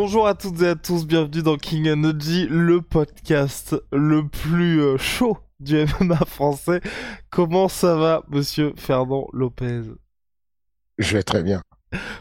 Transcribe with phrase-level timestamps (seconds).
[0.00, 4.96] Bonjour à toutes et à tous, bienvenue dans King Energy, le podcast le plus euh,
[4.96, 6.80] chaud du MMA français.
[7.30, 9.82] Comment ça va, monsieur Fernand Lopez?
[10.98, 11.62] Je vais très bien.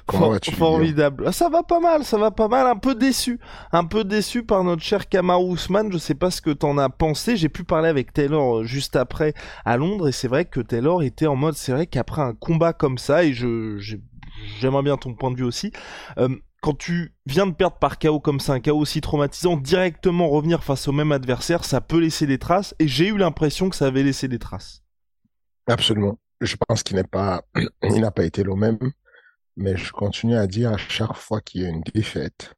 [0.08, 1.26] Comment vas-tu Formidable.
[1.28, 2.66] Ah, ça va pas mal, ça va pas mal.
[2.66, 3.40] Un peu déçu,
[3.72, 5.92] un peu déçu par notre cher Kamar Ousmane.
[5.92, 7.38] Je sais pas ce que t'en as pensé.
[7.38, 11.04] J'ai pu parler avec Taylor euh, juste après à Londres et c'est vrai que Taylor
[11.04, 13.78] était en mode, c'est vrai qu'après un combat comme ça et je
[14.60, 15.72] j'aimerais bien ton point de vue aussi.
[16.18, 16.30] Euh,
[16.68, 20.66] quand tu viens de perdre par chaos comme ça, un chaos aussi traumatisant, directement revenir
[20.66, 22.76] face au même adversaire, ça peut laisser des traces.
[22.80, 24.84] Et j'ai eu l'impression que ça avait laissé des traces.
[25.68, 26.20] Absolument.
[26.42, 27.42] Je pense qu'il n'est pas,
[27.84, 28.80] n'a pas été le même.
[29.56, 32.54] Mais je continue à dire à chaque fois qu'il y a une défaite,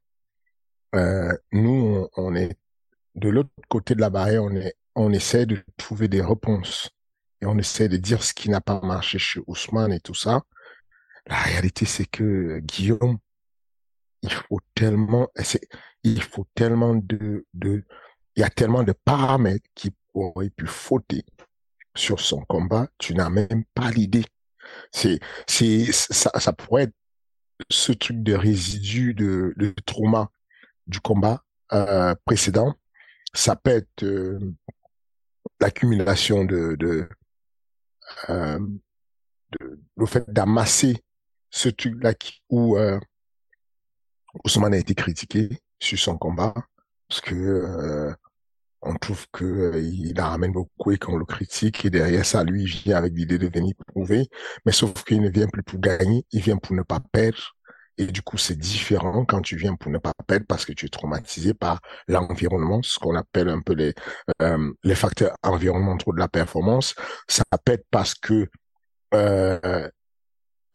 [0.96, 2.58] euh, nous, on, est
[3.14, 6.90] de l'autre côté de la barrière, on est, on essaie de trouver des réponses
[7.40, 10.42] et on essaie de dire ce qui n'a pas marché chez Ousmane et tout ça.
[11.26, 13.20] La réalité, c'est que Guillaume,
[14.22, 15.28] il faut tellement,
[16.02, 17.84] il faut tellement de, de,
[18.36, 21.24] il y a tellement de paramètres qui auraient pu fauter
[21.96, 24.24] sur son combat, tu n'as même pas l'idée.
[24.92, 26.94] C'est, c'est, ça, ça pourrait être
[27.68, 30.30] ce truc de résidu de, de trauma
[30.86, 32.74] du combat euh, précédent.
[33.34, 34.38] Ça peut être euh,
[35.60, 37.08] l'accumulation de, de,
[38.28, 38.58] euh,
[39.60, 41.04] de, le fait d'amasser
[41.50, 42.14] ce truc-là
[42.48, 42.98] où euh,
[44.44, 45.48] Ousmane a été critiqué
[45.78, 46.54] sur son combat
[47.08, 48.12] parce que euh,
[48.82, 51.84] on trouve que euh, il la ramène beaucoup et qu'on le critique.
[51.84, 54.28] Et derrière ça lui il vient avec l'idée de venir prouver.
[54.64, 57.56] Mais sauf qu'il ne vient plus pour gagner il vient pour ne pas perdre.
[57.98, 60.86] Et du coup c'est différent quand tu viens pour ne pas perdre parce que tu
[60.86, 63.94] es traumatisé par l'environnement ce qu'on appelle un peu les
[64.42, 66.94] euh, les facteurs environnementaux de la performance.
[67.28, 68.48] Ça être parce que
[69.14, 69.88] euh,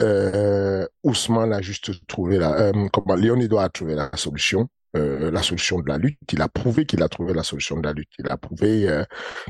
[0.01, 5.41] euh, Ousmane a juste trouvé la, euh, comment, Léonido a trouvé la solution, euh, la
[5.41, 6.17] solution de la lutte.
[6.31, 8.11] Il a prouvé qu'il a trouvé la solution de la lutte.
[8.19, 9.03] Il a prouvé euh,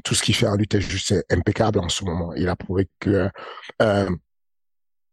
[0.03, 2.33] tout ce qu'il fait en lutte est juste impeccable en ce moment.
[2.35, 3.29] Il a prouvé que
[3.81, 4.09] euh,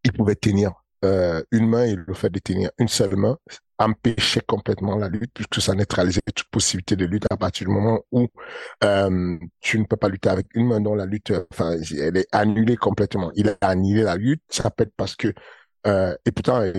[0.05, 0.73] il pouvait tenir
[1.05, 3.39] euh, une main et le fait de tenir une seule main
[3.79, 8.01] empêchait complètement la lutte puisque ça neutralisait toute possibilité de lutte à partir du moment
[8.13, 8.29] où
[8.85, 10.81] euh, tu ne peux pas lutter avec une main.
[10.81, 13.31] Dont la lutte enfin elle est annulée complètement.
[13.35, 14.43] Il a annulé la lutte.
[14.49, 15.33] Ça peut être parce que
[15.87, 16.73] euh, et pourtant euh,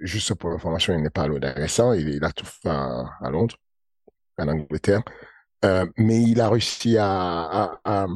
[0.00, 3.56] juste pour l'information il n'est pas récent il, il a tout fait à, à Londres
[4.38, 5.02] en Angleterre.
[5.64, 8.06] Euh, mais il a réussi à, à, à,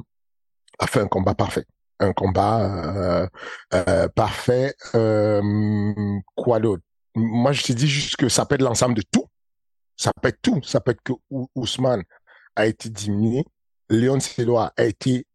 [0.78, 1.66] à faire un combat parfait
[2.02, 3.26] un combat euh,
[3.74, 4.74] euh, parfait.
[4.94, 6.82] Euh, quoi d'autre?
[7.14, 9.26] Moi, je te dis juste que ça peut être l'ensemble de tout.
[9.96, 10.62] Ça peut être tout.
[10.62, 11.12] Ça peut être que
[11.54, 12.02] Ousmane
[12.56, 13.44] a été diminué.
[13.88, 15.26] Léon Sédois a été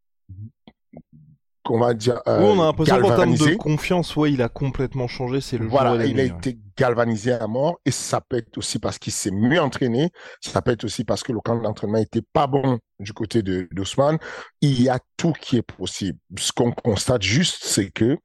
[1.67, 2.21] qu'on va dire.
[2.27, 5.41] Euh, oui, on a l'impression qu'en termes de confiance, ouais, il a complètement changé.
[5.41, 7.79] C'est le voilà, il a été galvanisé à mort.
[7.85, 10.11] Et ça peut être aussi parce qu'il s'est mieux entraîné.
[10.41, 13.67] Ça peut être aussi parce que le camp d'entraînement était pas bon du côté de
[13.71, 14.17] d'Ousmane.
[14.61, 16.17] Il y a tout qui est possible.
[16.39, 18.17] Ce qu'on constate juste, c'est que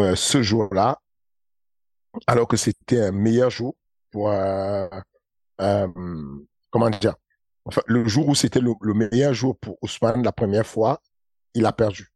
[0.00, 0.98] euh, ce jour-là,
[2.26, 3.76] alors que c'était un meilleur jour
[4.10, 4.88] pour euh,
[5.60, 5.88] euh,
[6.70, 7.14] comment dire.
[7.66, 11.02] Enfin, le jour où c'était le, le meilleur jour pour Ousmane la première fois,
[11.54, 12.09] il a perdu.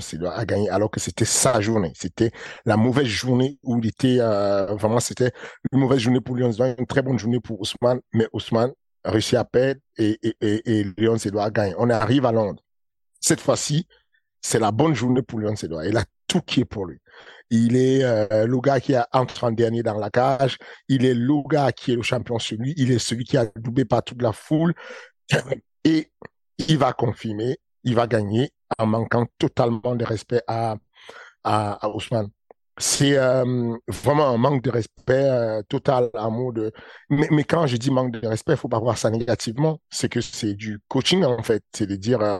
[0.00, 1.92] Silva a gagné alors que c'était sa journée.
[1.94, 2.30] C'était
[2.64, 5.32] la mauvaise journée où il était, euh, vraiment, c'était
[5.72, 8.72] une mauvaise journée pour Lyon Silva, une très bonne journée pour Ousmane, mais Ousmane
[9.04, 11.74] a réussi à perdre et, et, et, Lyon a gagné.
[11.78, 12.62] On arrive à Londres.
[13.20, 13.86] Cette fois-ci,
[14.40, 15.86] c'est la bonne journée pour Lyon Silva.
[15.86, 16.98] Il a tout qui est pour lui.
[17.50, 20.58] Il est euh, le gars qui a entré en dernier dans la cage.
[20.88, 22.74] Il est le gars qui est le champion sur lui.
[22.76, 24.74] Il est celui qui a doublé par toute la foule.
[25.84, 26.10] Et
[26.66, 30.76] il va confirmer, il va gagner en manquant totalement de respect à,
[31.44, 32.30] à, à Ousmane.
[32.78, 36.72] C'est euh, vraiment un manque de respect euh, total, amour de.
[37.10, 39.80] Mais, mais, quand je dis manque de respect, il faut pas voir ça négativement.
[39.90, 41.64] C'est que c'est du coaching en fait.
[41.74, 42.38] C'est de dire, euh,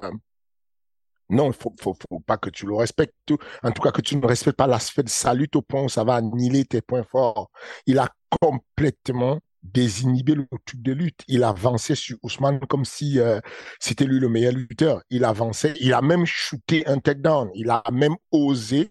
[1.31, 3.15] Non, il faut, faut, faut, pas que tu le respectes.
[3.63, 5.89] En tout cas, que tu ne respectes pas l'aspect de sa lutte au point où
[5.89, 7.51] ça va annihiler tes points forts.
[7.87, 8.09] Il a
[8.41, 11.21] complètement désinhibé le truc de lutte.
[11.29, 13.41] Il avançait sur Ousmane comme si euh,
[13.81, 15.03] c'était lui le meilleur lutteur.
[15.11, 15.75] Il avançait.
[15.81, 17.51] Il a même shooté un takedown.
[17.55, 18.89] Il a même osé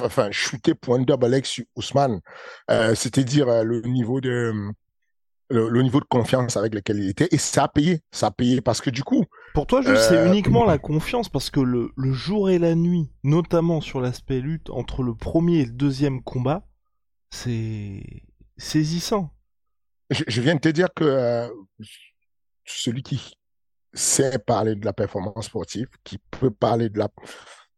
[0.00, 2.20] enfin, shooter point double leg sur Ousmane.
[2.70, 4.72] Euh, C'est-à-dire euh, le niveau de
[5.50, 8.60] le, niveau de confiance avec lequel il était et ça a payé, ça a payé
[8.60, 9.24] parce que du coup.
[9.54, 12.74] Pour toi, juste, c'est euh, uniquement la confiance parce que le, le jour et la
[12.74, 16.66] nuit, notamment sur l'aspect lutte entre le premier et le deuxième combat,
[17.30, 18.02] c'est
[18.58, 19.30] saisissant.
[20.10, 21.48] Je, viens de te dire que euh,
[22.64, 23.34] celui qui
[23.92, 27.08] sait parler de la performance sportive, qui peut parler de la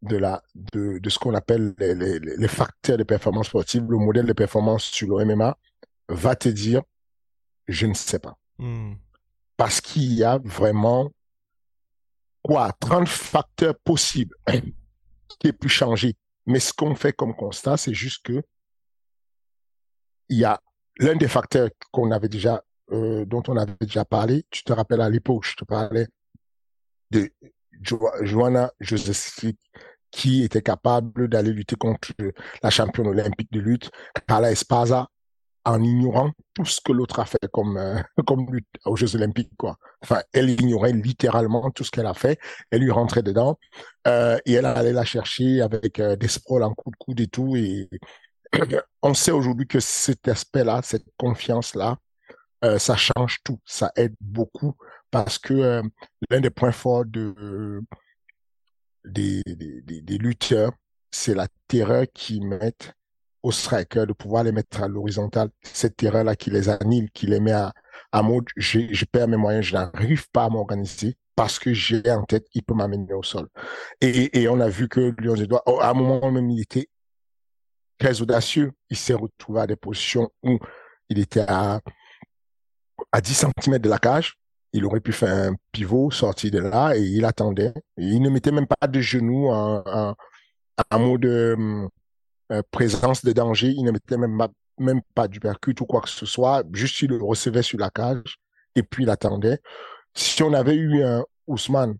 [0.01, 3.97] de la de, de ce qu'on appelle les, les, les facteurs de performance sportive, le
[3.97, 5.57] modèle de performance sur le MMA,
[6.09, 6.81] va te dire
[7.67, 8.37] je ne sais pas.
[8.57, 8.95] Hmm.
[9.57, 11.11] Parce qu'il y a vraiment,
[12.41, 14.35] quoi, 30 facteurs possibles
[15.39, 16.15] qui aient pu changer.
[16.45, 18.41] Mais ce qu'on fait comme constat, c'est juste que
[20.29, 20.61] il y a
[20.97, 21.69] l'un des facteurs
[22.91, 24.45] euh, dont on avait déjà parlé.
[24.49, 26.07] Tu te rappelles à l'époque, je te parlais
[27.11, 27.29] de
[28.21, 29.45] Joanna Joseph
[30.11, 32.09] qui était capable d'aller lutter contre
[32.61, 33.89] la championne olympique de lutte,
[34.27, 35.07] Carla Espaza,
[35.63, 39.55] en ignorant tout ce que l'autre a fait comme, euh, comme lutte aux Jeux Olympiques,
[39.57, 39.77] quoi.
[40.01, 42.39] Enfin, elle ignorait littéralement tout ce qu'elle a fait.
[42.71, 43.57] Elle lui rentrait dedans,
[44.07, 47.55] euh, et elle allait la chercher avec des sprawls en coup de coude et tout.
[47.55, 47.89] Et
[49.01, 51.97] on sait aujourd'hui que cet aspect-là, cette confiance-là,
[52.63, 53.59] euh, ça change tout.
[53.65, 54.75] Ça aide beaucoup
[55.09, 55.83] parce que euh,
[56.29, 57.81] l'un des points forts de,
[59.05, 60.71] des, des, des, lutteurs,
[61.09, 62.93] c'est la terreur qu'ils mettent
[63.43, 65.49] au striker de pouvoir les mettre à l'horizontale.
[65.63, 67.73] Cette terreur-là qui les annule, qui les met à,
[68.11, 72.23] à mode, je perds mes moyens, je n'arrive pas à m'organiser parce que j'ai en
[72.23, 73.47] tête, il peut m'amener au sol.
[73.99, 76.89] Et, et on a vu que Lyon Edouard, à un moment même, il était
[78.01, 78.71] très audacieux.
[78.89, 80.57] Il s'est retrouvé à des positions où
[81.09, 81.81] il était à,
[83.11, 84.35] à 10 cm de la cage.
[84.73, 87.73] Il aurait pu faire un pivot, sortir de là, et il attendait.
[87.97, 90.15] il ne mettait même pas de genoux en, en,
[90.89, 91.89] en mode hum,
[92.51, 93.67] euh, présence de danger.
[93.67, 94.47] Il ne mettait même,
[94.79, 96.63] même pas du percute ou quoi que ce soit.
[96.73, 98.37] Juste, il le recevait sur la cage
[98.75, 99.59] et puis il attendait.
[100.15, 101.97] Si on avait eu un Ousmane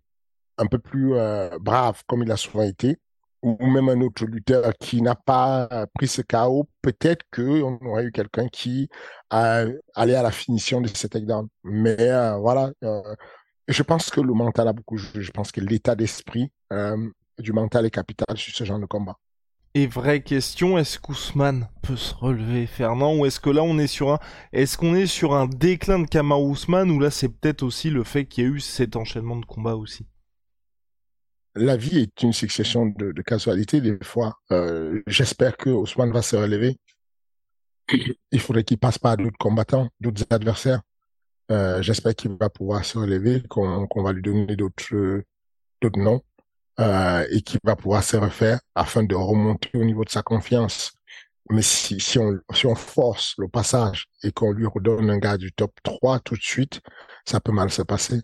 [0.57, 2.97] un peu plus euh, brave, comme il a souvent été,
[3.41, 8.11] ou même un autre lutteur qui n'a pas pris ce chaos, peut-être qu'on aurait eu
[8.11, 8.89] quelqu'un qui
[9.29, 11.47] allait à la finition de cet takedown.
[11.63, 12.71] Mais euh, voilà,
[13.67, 15.21] je pense que le mental a beaucoup joué.
[15.21, 16.51] Je pense que l'état d'esprit
[17.39, 19.17] du mental est capital sur ce genre de combat.
[19.73, 23.87] Et vraie question, est-ce qu'Ousmane peut se relever, Fernand, ou est-ce que là on est
[23.87, 24.19] sur un,
[24.51, 28.03] est-ce qu'on est sur un déclin de Kamar Ousmane, ou là c'est peut-être aussi le
[28.03, 30.05] fait qu'il y a eu cet enchaînement de combats aussi?
[31.55, 34.37] La vie est une succession de, de casualités des fois.
[34.51, 36.77] Euh, J'espère que Ousmane va se relever.
[38.31, 40.81] Il faudrait qu'il passe par d'autres combattants, d'autres adversaires.
[41.51, 45.23] Euh, J'espère qu'il va pouvoir se relever, qu'on va lui donner d'autres
[45.81, 46.21] d'autres noms
[46.79, 50.93] euh, et qui va pouvoir se refaire afin de remonter au niveau de sa confiance.
[51.49, 55.51] Mais si, on, si on force le passage et qu'on lui redonne un gars du
[55.53, 56.81] top 3 tout de suite,
[57.25, 58.21] ça peut mal se passer.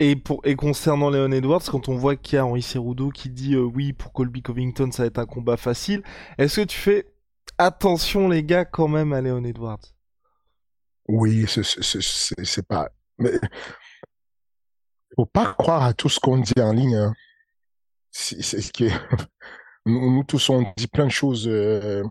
[0.00, 3.30] Et, pour, et concernant Leon Edwards, quand on voit qu'il y a Henri Cerudo qui
[3.30, 6.02] dit euh, oui, pour Colby Covington, ça va être un combat facile,
[6.38, 7.12] est-ce que tu fais
[7.58, 9.80] attention, les gars, quand même à Leon Edwards?
[11.08, 12.90] Oui, c'est pas.
[13.18, 13.32] Mais
[15.16, 16.94] faut pas croire à tout ce qu'on dit en ligne.
[16.94, 17.14] Hein.
[18.10, 18.84] C'est ce que
[19.86, 21.48] nous, tous on dit plein de choses.
[21.48, 22.04] Euh,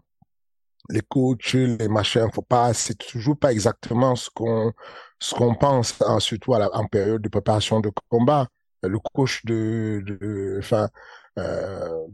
[0.89, 2.73] les coachs, les machins, faut pas.
[2.73, 4.73] C'est toujours pas exactement ce qu'on
[5.19, 8.47] ce qu'on pense, hein, surtout à la, en période de préparation de combat.
[8.83, 10.89] Le coach de, de enfin.
[11.39, 12.07] Euh,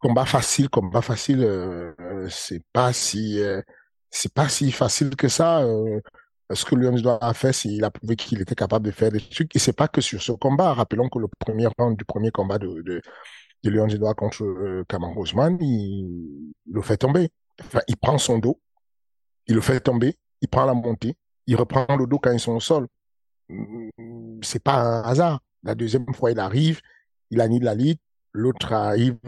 [0.00, 1.92] combat facile, combat facile, euh,
[2.30, 3.62] c'est pas si euh,
[4.10, 5.60] c'est pas si facile que ça.
[5.62, 6.00] Euh,
[6.52, 9.20] ce que Lyon a fait, c'est qu'il a prouvé qu'il était capable de faire des
[9.20, 9.54] trucs.
[9.54, 10.74] Et c'est pas que sur ce combat.
[10.74, 13.00] Rappelons que le premier round du premier combat de, de,
[13.62, 14.84] de Lyon contre euh,
[15.60, 17.30] il, le fait tomber.
[17.60, 18.60] Enfin, il prend son dos,
[19.46, 22.52] il le fait tomber, il prend la montée, il reprend le dos quand ils sont
[22.52, 22.86] au sol.
[23.48, 25.40] Mm, c'est pas un hasard.
[25.62, 26.80] La deuxième fois, il arrive,
[27.30, 27.98] il annule la ligne,
[28.32, 29.18] l'autre arrive.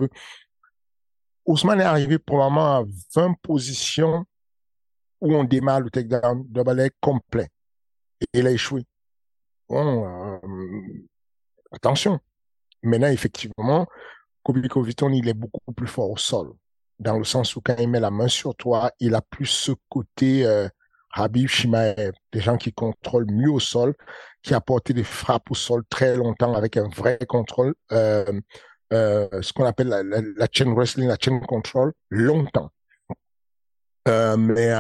[1.45, 2.85] Ousmane est arrivé probablement à
[3.15, 4.25] 20 positions
[5.21, 7.49] où on démarre le takedown de balai complet.
[8.21, 8.85] Et il a échoué.
[9.69, 10.39] Bon, euh,
[11.71, 12.19] attention.
[12.83, 13.87] Maintenant, effectivement,
[14.43, 16.53] Kobe il est beaucoup plus fort au sol.
[16.99, 19.73] Dans le sens où quand il met la main sur toi, il a plus ce
[19.89, 20.69] côté, euh,
[21.13, 23.95] Habib Shimaev, des gens qui contrôlent mieux au sol,
[24.43, 28.41] qui apporté des frappes au sol très longtemps avec un vrai contrôle, euh,
[28.93, 32.71] euh, ce qu'on appelle la, chain wrestling, la chain control, longtemps.
[34.09, 34.73] Euh, mais,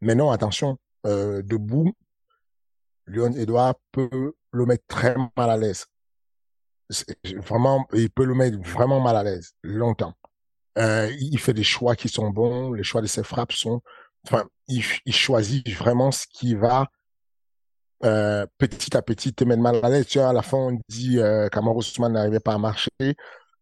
[0.00, 1.92] mais non, attention, debout,
[3.06, 5.86] Léon Edouard peut le mettre très mal à l'aise.
[7.36, 10.14] Vraiment, il peut le mettre vraiment mal à l'aise, longtemps.
[10.78, 13.80] Euh, il fait des choix qui sont bons, les choix de ses frappes sont,
[14.26, 16.88] enfin, il, choisit vraiment ce qui va
[18.04, 20.06] euh, petit à petit te mettre mal à l'aise.
[20.06, 21.76] Tu vois, à la fin, on dit euh, Kamar
[22.10, 22.90] n'arrivait pas à marcher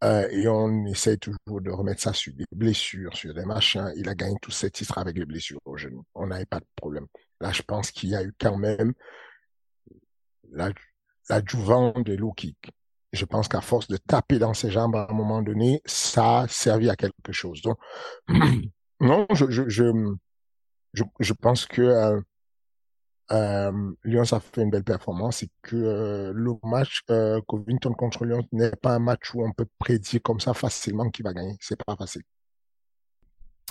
[0.03, 3.93] euh, et on essaie toujours de remettre ça sur des blessures, sur des machins.
[3.97, 6.05] Il a gagné tous ses titres avec les blessures au genou.
[6.15, 7.07] On n'avait pas de problème.
[7.41, 8.95] Là, je pense qu'il y a eu quand même
[11.29, 12.73] l'adjuvant de low kick
[13.13, 16.49] je pense qu'à force de taper dans ses jambes à un moment donné, ça a
[16.49, 17.63] servi à quelque chose.
[17.63, 17.79] Donc,
[19.01, 19.85] non, je, je, je,
[21.21, 22.21] je, pense que euh,
[23.33, 28.25] euh, Lyon a fait une belle performance et que euh, le match euh, Covington contre
[28.25, 31.57] Lyon n'est pas un match où on peut prédire comme ça facilement qui va gagner.
[31.61, 32.23] C'est pas facile.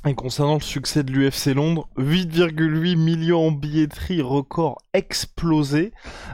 [0.08, 5.92] Et concernant le succès de l'UFC Londres, 8,8 millions en billetterie, record explosé.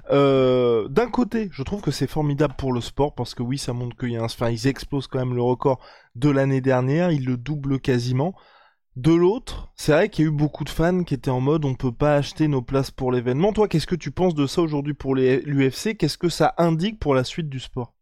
[0.10, 3.74] Euh, D'un côté, je trouve que c'est formidable pour le sport parce que oui, ça
[3.74, 5.82] montre qu'il y a un, enfin, ils explosent quand même le record
[6.16, 8.36] de l'année dernière, ils le doublent quasiment.
[8.96, 11.66] De l'autre, c'est vrai qu'il y a eu beaucoup de fans qui étaient en mode
[11.66, 13.52] on peut pas acheter nos places pour l'événement.
[13.52, 17.14] Toi, qu'est-ce que tu penses de ça aujourd'hui pour l'UFC Qu'est-ce que ça indique pour
[17.14, 17.94] la suite du sport?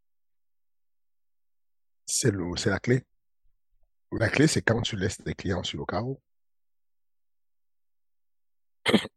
[2.06, 3.04] C'est la clé.
[4.12, 6.22] La clé, c'est quand tu laisses tes clients sur le carreau.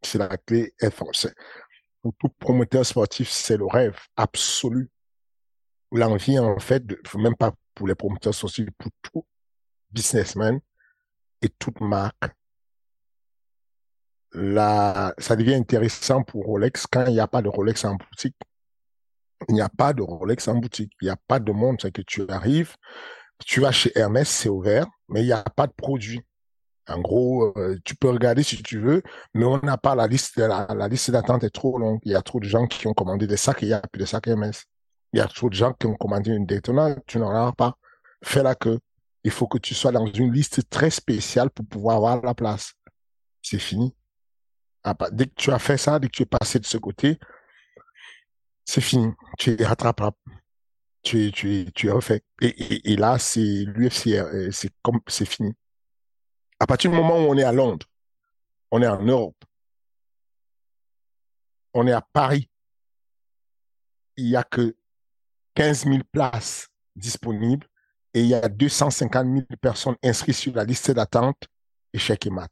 [0.02, 0.74] C'est la clé.
[2.02, 4.90] Pour tout promoteur sportif, c'est le rêve absolu.
[5.92, 6.84] L'envie, en fait,
[7.16, 9.26] même pas pour les promoteurs sportifs, pour tout
[9.90, 10.60] businessman
[11.42, 12.34] et toute marque.
[14.32, 18.36] Là, ça devient intéressant pour Rolex quand il n'y a pas de Rolex en boutique.
[19.48, 20.92] Il n'y a pas de Rolex en boutique.
[21.00, 21.78] Il n'y a pas de monde.
[21.80, 22.76] C'est que tu arrives,
[23.46, 26.20] tu vas chez Hermès, c'est ouvert, mais il n'y a pas de produit.
[26.88, 29.02] En gros, euh, tu peux regarder si tu veux,
[29.34, 30.38] mais on n'a pas la liste.
[30.38, 32.00] La, liste d'attente est trop longue.
[32.04, 33.80] Il y a trop de gens qui ont commandé des sacs et il n'y a
[33.80, 34.64] plus de sacs Hermès.
[35.12, 37.76] Il y a trop de gens qui ont commandé une Daytona, tu n'en as pas.
[38.24, 38.78] Fais la queue.
[39.24, 42.72] Il faut que tu sois dans une liste très spéciale pour pouvoir avoir la place.
[43.42, 43.94] C'est fini.
[44.84, 46.78] Ah, bah, dès que tu as fait ça, dès que tu es passé de ce
[46.78, 47.18] côté,
[48.64, 49.12] c'est fini.
[49.38, 50.16] Tu es rattrapable
[51.02, 52.22] tu, tu, tu es refait.
[52.40, 55.54] Et, et, là, c'est l'UFC, euh, c'est comme, c'est fini.
[56.60, 57.86] À partir du moment où on est à Londres,
[58.70, 59.44] on est en Europe,
[61.74, 62.50] on est à Paris,
[64.16, 64.76] il n'y a que
[65.54, 67.66] 15 000 places disponibles
[68.14, 71.46] et il y a 250 000 personnes inscrites sur la liste d'attente,
[71.92, 72.50] échec et mat.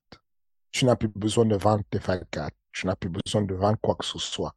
[0.70, 3.94] Tu n'as plus besoin de vendre tes 4 tu n'as plus besoin de vendre quoi
[3.94, 4.54] que ce soit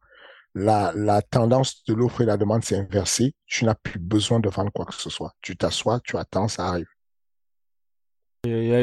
[0.54, 3.34] la, la tendance de l'offre et la demande s'est inversée.
[3.46, 5.32] Tu n'as plus besoin de vendre quoi que ce soit.
[5.42, 6.88] Tu t'assois, tu attends, ça arrive.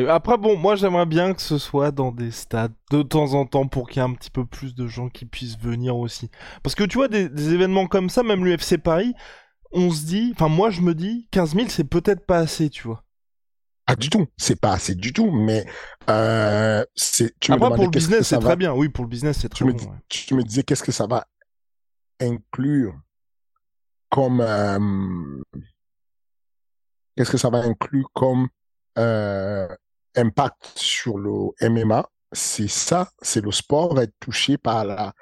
[0.09, 3.67] après, bon, moi j'aimerais bien que ce soit dans des stades de temps en temps
[3.67, 6.29] pour qu'il y ait un petit peu plus de gens qui puissent venir aussi.
[6.63, 9.13] Parce que tu vois, des, événements comme ça, même l'UFC Paris,
[9.71, 12.87] on se dit, enfin moi je me dis, 15 000 c'est peut-être pas assez, tu
[12.87, 13.03] vois.
[13.89, 15.65] Ah du tout, c'est pas assez du tout, mais
[16.09, 17.33] euh, c'est.
[17.49, 19.91] Après pour le business c'est très bien, oui pour le business c'est très tu bon.
[19.91, 21.25] Me, Tu me disais qu'est-ce que ça va
[22.19, 22.93] inclure
[24.09, 25.41] comme euh,
[27.15, 28.47] qu'est-ce que ça va inclure comme
[28.97, 29.67] euh,
[30.15, 35.13] impact sur le MMA c'est ça c'est le sport va être touché par la,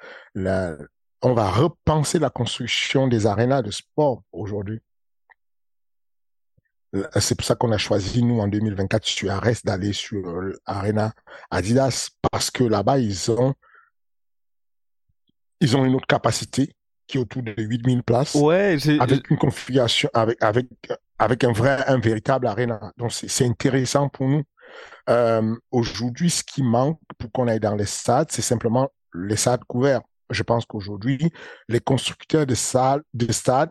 [1.22, 4.80] on va repenser la construction des arénas de sport aujourd'hui.
[7.18, 10.22] C'est pour ça qu'on a choisi, nous, en 2024, tu arrêtes d'aller sur
[10.66, 11.12] l'Arena
[11.50, 13.54] Adidas, parce que là-bas, ils ont,
[15.60, 16.75] ils ont une autre capacité
[17.06, 18.34] qui est autour de 8000 places.
[18.34, 20.66] Ouais, avec une configuration, avec, avec,
[21.18, 22.92] avec un vrai, un véritable arena.
[22.96, 24.42] Donc, c'est intéressant pour nous.
[25.08, 29.64] Euh, Aujourd'hui, ce qui manque pour qu'on aille dans les stades, c'est simplement les stades
[29.64, 30.02] couverts.
[30.30, 31.30] Je pense qu'aujourd'hui,
[31.68, 33.70] les constructeurs de salles, de stades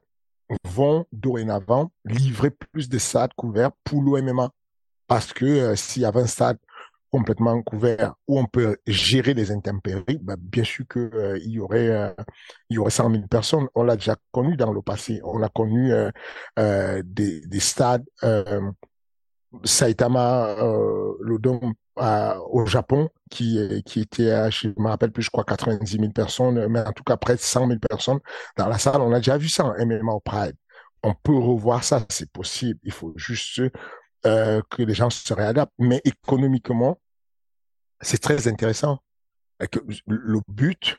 [0.64, 4.52] vont dorénavant livrer plus de stades couverts pour l'OMMA.
[5.08, 6.58] Parce que euh, s'il y avait un stade
[7.16, 11.88] complètement couvert où on peut gérer les intempéries, bah, bien sûr qu'il euh, y aurait
[11.88, 12.12] euh,
[12.70, 13.68] il y aurait 100 000 personnes.
[13.74, 15.22] On l'a déjà connu dans le passé.
[15.24, 16.12] On a connu euh,
[16.60, 18.04] euh des, des, stades
[19.64, 20.58] Saitama,
[21.22, 26.12] le dôme au Japon, qui, qui était, je me rappelle plus, je crois 90 000
[26.12, 28.20] personnes, mais en tout cas près de 100 000 personnes
[28.58, 29.00] dans la salle.
[29.00, 30.58] On a déjà vu ça en MMA au Pride.
[31.04, 32.82] On peut revoir ça, c'est possible.
[32.84, 33.62] Il faut juste
[34.24, 35.72] que les gens se réadaptent.
[35.80, 37.00] Mais économiquement,
[38.02, 39.00] c'est très intéressant.
[40.08, 40.98] le but,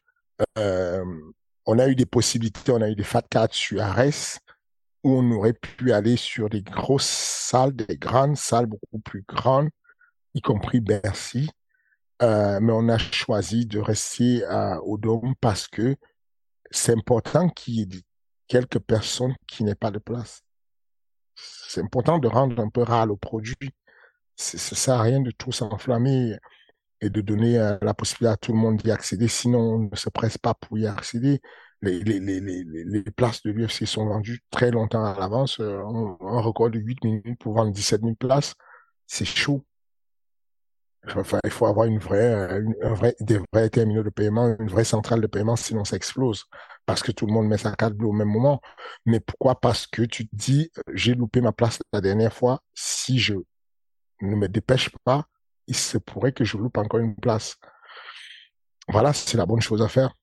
[0.56, 4.38] on a eu des possibilités, on a eu des fat cards sur Ares
[5.02, 9.68] où on aurait pu aller sur des grosses salles, des grandes salles beaucoup plus grandes,
[10.34, 11.48] y compris Bercy.
[12.20, 14.42] Mais on a choisi de rester
[14.82, 15.96] au Dôme parce que
[16.70, 18.02] c'est important qu'il y ait
[18.48, 20.42] quelques personnes qui n'aient pas de place.
[21.34, 23.70] C'est important de rendre un peu rare le produit.
[24.36, 26.36] Ça à rien de tout s'enflammer
[27.00, 29.28] et de donner euh, la possibilité à tout le monde d'y accéder.
[29.28, 31.40] Sinon, on ne se presse pas pour y accéder.
[31.82, 35.60] Les, places de l'UFC sont vendues très longtemps à l'avance.
[35.60, 38.54] Euh, un, record de 8 minutes pour vendre 17 000 places,
[39.06, 39.64] c'est chaud.
[41.14, 44.68] Enfin, il faut avoir une vraie, euh, un vrai, des vrais terminaux de paiement, une
[44.68, 46.46] vraie centrale de paiement, sinon ça explose.
[46.84, 48.60] Parce que tout le monde met sa carte bleue au même moment.
[49.04, 49.60] Mais pourquoi?
[49.60, 52.60] Parce que tu te dis, j'ai loupé ma place la dernière fois.
[52.74, 53.34] Si je
[54.20, 55.26] ne me dépêche pas,
[55.66, 57.56] il se pourrait que je loupe encore une place.
[58.88, 60.14] Voilà, c'est la bonne chose à faire.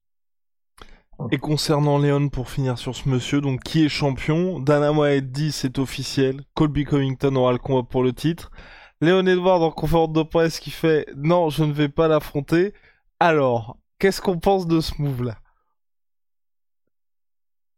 [1.32, 5.52] Et concernant Léon, pour finir sur ce monsieur, donc qui est champion Dana White dit
[5.52, 8.52] c'est officiel, Colby Covington aura le combat pour le titre.
[9.00, 12.74] Léon Edward en conférence de presse qui fait non, je ne vais pas l'affronter.
[13.20, 15.38] Alors, qu'est-ce qu'on pense de ce move-là?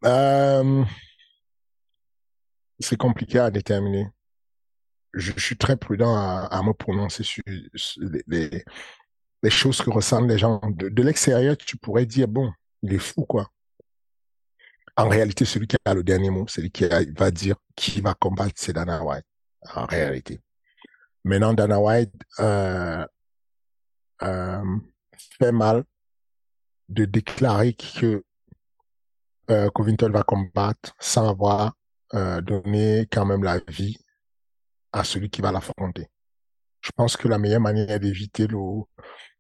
[0.05, 0.85] Euh,
[2.79, 4.07] C'est compliqué à déterminer
[5.15, 8.63] je, suis très prudent à, me prononcer sur, les,
[9.41, 10.61] les, choses que ressentent les gens.
[10.69, 12.51] De, l'extérieur, tu pourrais dire, bon,
[12.83, 13.49] il est fou, quoi.
[14.97, 16.85] En réalité, celui qui a le dernier mot, celui qui
[17.17, 19.25] va dire qui va combattre, c'est Dana White.
[19.73, 20.39] En réalité.
[21.23, 23.05] Maintenant, Dana White euh,
[24.21, 24.77] euh,
[25.39, 25.83] fait mal
[26.89, 28.23] de déclarer que
[29.49, 31.73] euh, Covington va combattre sans avoir
[32.13, 33.97] euh, donné quand même la vie
[34.95, 36.07] à celui qui va l'affronter.
[36.81, 38.47] Je pense que la meilleure manière d'éviter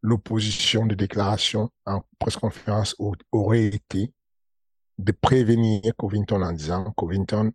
[0.01, 2.95] l'opposition de déclaration en presse-conférence
[3.31, 4.11] aurait été
[4.97, 7.51] de prévenir Covington en disant Covington,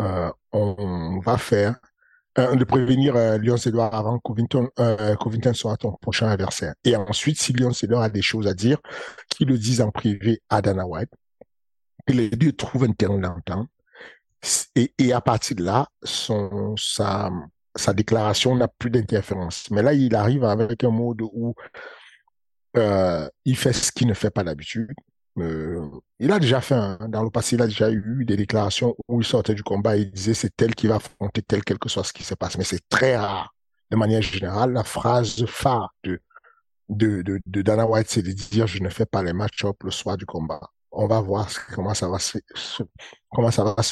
[0.00, 1.76] euh, on va faire
[2.38, 6.74] euh, de prévenir euh, Lyon Cédor avant Covington, euh, Covington soit ton prochain adversaire.
[6.84, 8.78] Et ensuite, si Lyon Cédor a des choses à dire,
[9.30, 11.10] qu'il le dise en privé à Dana White,
[12.06, 13.68] que les deux trouvent un terrain d'entente
[14.74, 17.30] et, à partir de là, sa,
[17.94, 19.70] déclaration n'a plus d'interférence.
[19.70, 21.54] Mais là, il arrive avec un mode où
[22.76, 24.92] euh, il fait ce qu'il ne fait pas d'habitude.
[25.38, 25.86] Euh,
[26.18, 26.76] il a déjà fait,
[27.08, 30.02] dans le passé, il a déjà eu des déclarations où il sortait du combat et
[30.02, 32.56] il disait c'est tel qui va affronter tel, quel que soit ce qui se passe.
[32.56, 33.54] Mais c'est très rare.
[33.90, 36.20] De manière générale, la phrase phare de,
[36.88, 40.26] de Dana White, c'est de dire je ne fais pas les match-up le soir du
[40.26, 42.38] combat on va voir comment ça va se,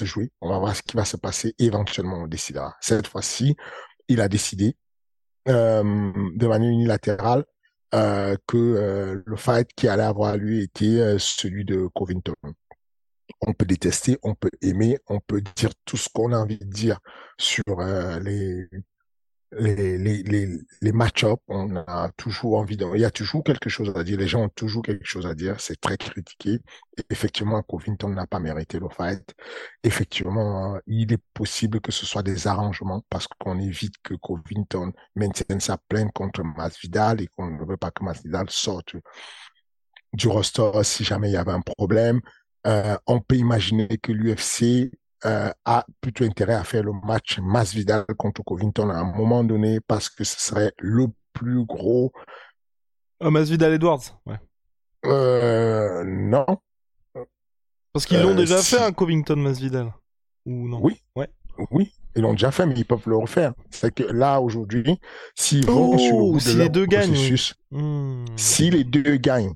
[0.05, 0.33] jouer.
[0.41, 1.55] On va voir ce qui va se passer.
[1.59, 2.75] Éventuellement, on décidera.
[2.81, 3.57] Cette fois-ci,
[4.09, 4.77] il a décidé
[5.49, 5.83] euh,
[6.35, 7.45] de manière unilatérale
[7.95, 12.35] euh, que euh, le fight qui allait avoir lui était celui de Covington.
[13.43, 16.65] On peut détester, on peut aimer, on peut dire tout ce qu'on a envie de
[16.65, 17.01] dire
[17.39, 17.63] sur
[18.23, 18.67] les
[19.59, 20.49] les, les, les,
[20.81, 24.19] les match-up, on a toujours envie de, il y a toujours quelque chose à dire,
[24.19, 26.61] les gens ont toujours quelque chose à dire, c'est très critiqué.
[27.11, 29.35] Effectivement, Covington n'a pas mérité le fight.
[29.83, 35.61] Effectivement, il est possible que ce soit des arrangements parce qu'on évite que Covington maintienne
[35.61, 38.95] sa plainte contre Masvidal et qu'on ne veut pas que Masvidal sorte
[40.13, 42.21] du roster si jamais il y avait un problème.
[42.67, 44.91] Euh, on peut imaginer que l'UFC
[45.27, 49.81] euh, a plutôt intérêt à faire le match Masvidal contre Covington à un moment donné
[49.81, 52.13] parce que ce serait le plus gros.
[53.21, 54.39] Oh, Masvidal Edwards, ouais.
[55.07, 56.47] Euh, non.
[57.93, 59.93] Parce qu'ils l'ont euh, déjà fait un Covington Masvidal
[60.47, 60.81] ou non?
[60.83, 61.01] Oui.
[61.17, 61.29] Ouais.
[61.71, 63.55] Oui, ils l'ont déjà fait, mais ils peuvent le refaire.
[63.71, 64.99] C'est que là aujourd'hui,
[65.37, 67.37] s'ils vont sur le oh, si les deux gagnent,
[67.71, 68.25] hmm.
[68.37, 69.55] si les deux gagnent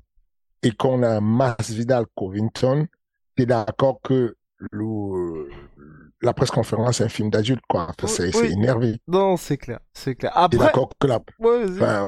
[0.62, 2.86] et qu'on a Masvidal Covington,
[3.36, 5.27] t'es d'accord que le,
[6.22, 7.92] la presse conférence est un film d'adulte, quoi.
[8.06, 9.00] c'est énervé.
[9.06, 10.32] Non, c'est clair, c'est clair.
[10.34, 10.58] Après...
[10.58, 11.20] d'accord que la,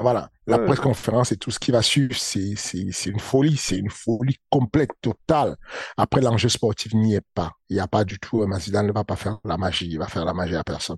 [0.01, 3.55] voilà, la presse conférence et tout ce qui va suivre, c'est, c'est, c'est une folie,
[3.57, 5.55] c'est une folie complète, totale.
[5.97, 7.51] Après, l'enjeu sportif n'y est pas.
[7.69, 10.07] Il n'y a pas du tout, Mazidane ne va pas faire la magie, il va
[10.07, 10.97] faire la magie à personne.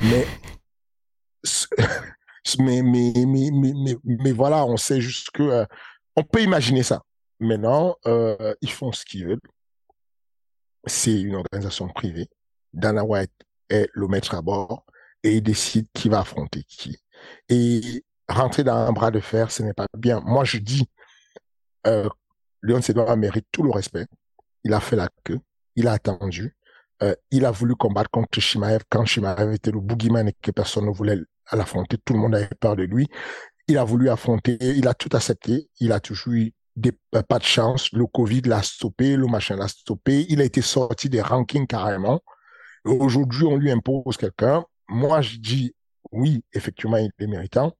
[2.58, 5.66] Mais, mais, mais, mais, mais, mais, voilà, on sait juste que, euh,
[6.16, 7.02] on peut imaginer ça.
[7.40, 9.40] Maintenant, euh, ils font ce qu'ils veulent
[10.88, 12.28] c'est une organisation privée.
[12.72, 13.32] Dana White
[13.68, 14.84] est le maître à bord
[15.22, 16.98] et il décide qui va affronter qui.
[17.48, 20.20] Et rentrer dans un bras de fer, ce n'est pas bien.
[20.20, 20.88] Moi, je dis,
[21.86, 22.08] euh,
[22.62, 24.06] Léon Sédouard mérite tout le respect.
[24.64, 25.40] Il a fait la queue,
[25.76, 26.56] il a attendu,
[27.02, 30.86] euh, il a voulu combattre contre Shimaev quand Shimaev était le boogeyman et que personne
[30.86, 31.18] ne voulait
[31.52, 31.98] l'affronter.
[32.04, 33.08] Tout le monde avait peur de lui.
[33.68, 36.52] il a voulu affronter, il a tout accepté, il a toujours eu
[36.86, 40.62] euh, pas de chance, le Covid l'a stoppé, le machin l'a stoppé, il a été
[40.62, 42.20] sorti des rankings carrément.
[42.84, 44.64] Aujourd'hui, on lui impose quelqu'un.
[44.88, 45.74] Moi, je dis,
[46.12, 47.76] oui, effectivement, il est méritant,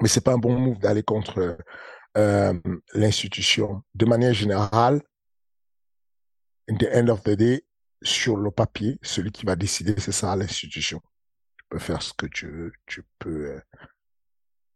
[0.00, 1.58] mais c'est pas un bon move d'aller contre
[2.16, 2.54] euh,
[2.94, 3.82] l'institution.
[3.94, 5.02] De manière générale,
[6.68, 7.64] in the end of the day,
[8.02, 11.00] sur le papier, celui qui va décider, c'est ça, l'institution.
[11.56, 13.60] Tu peux faire ce que tu veux, tu peux euh,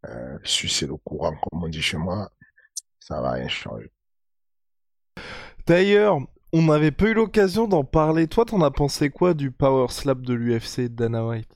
[0.07, 2.31] euh, sucer le courant, comme on dit chez moi,
[2.99, 3.93] ça va rien changer.
[5.67, 6.19] D'ailleurs,
[6.53, 8.27] on n'avait pas eu l'occasion d'en parler.
[8.27, 11.51] Toi, t'en as pensé quoi du Power Slap de l'UFC Dana White?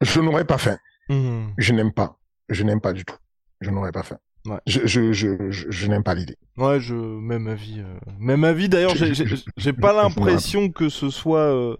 [0.00, 0.78] Je n'aurais pas fait.
[1.08, 1.48] Hmm.
[1.56, 2.18] Je n'aime pas.
[2.48, 3.16] Je n'aime pas du tout.
[3.60, 4.18] Je n'aurais pas fait.
[4.46, 4.60] Ouais.
[4.66, 6.36] Je, je, je, je, je n'aime pas l'idée.
[6.56, 7.80] Ouais, je même avis.
[7.80, 7.98] Euh...
[8.18, 8.68] Même avis.
[8.68, 11.76] D'ailleurs, j'ai pas l'impression que ce soit euh,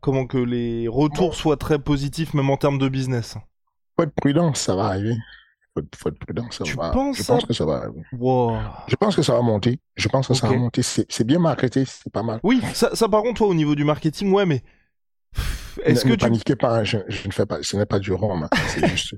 [0.00, 3.36] comment que les retours soient très positifs, même en termes de business.
[3.96, 5.14] Faut être prudent, ça va arriver.
[5.74, 6.90] Faut, faut être prudent, ça Tu va.
[6.90, 7.84] penses je pense que ça va.
[8.12, 8.58] Wow.
[8.88, 9.80] Je pense que ça va monter.
[9.96, 10.82] Je pense que ça va monter.
[10.82, 12.40] C'est bien marketé, c'est pas mal.
[12.42, 14.62] Oui, ça, ça par contre, toi, au niveau du marketing, ouais, mais
[15.84, 18.12] est-ce que ne tu paniquez pas, je, je ne fais pas, ce n'est pas du
[18.12, 18.48] rhum, hein.
[18.68, 19.14] c'est juste,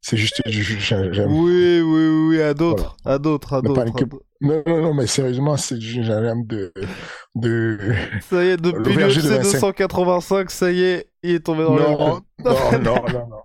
[0.00, 0.42] c'est juste.
[0.46, 3.80] Oui, oui, oui, oui, à d'autres, à d'autres, à d'autres.
[3.80, 4.24] paniquez à d'autres.
[4.40, 6.72] Non, non, non, mais sérieusement, c'est du jus de
[7.34, 7.78] de,
[8.28, 9.42] Ça y est, depuis Le Vincennes.
[9.42, 13.42] 285, ça y est, il est tombé dans le non, non, non, non.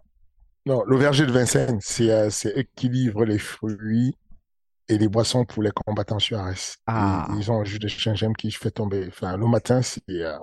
[0.66, 4.16] Non, le verger de Vincennes, c'est, euh, c'est eux qui livrent les fruits
[4.90, 6.78] et les boissons pour les combattants sur Arès.
[6.88, 7.28] Ah.
[7.32, 9.06] Ils, ils ont un jus de gingembre qui fait tomber.
[9.10, 10.38] Enfin, le matin, c'est, euh,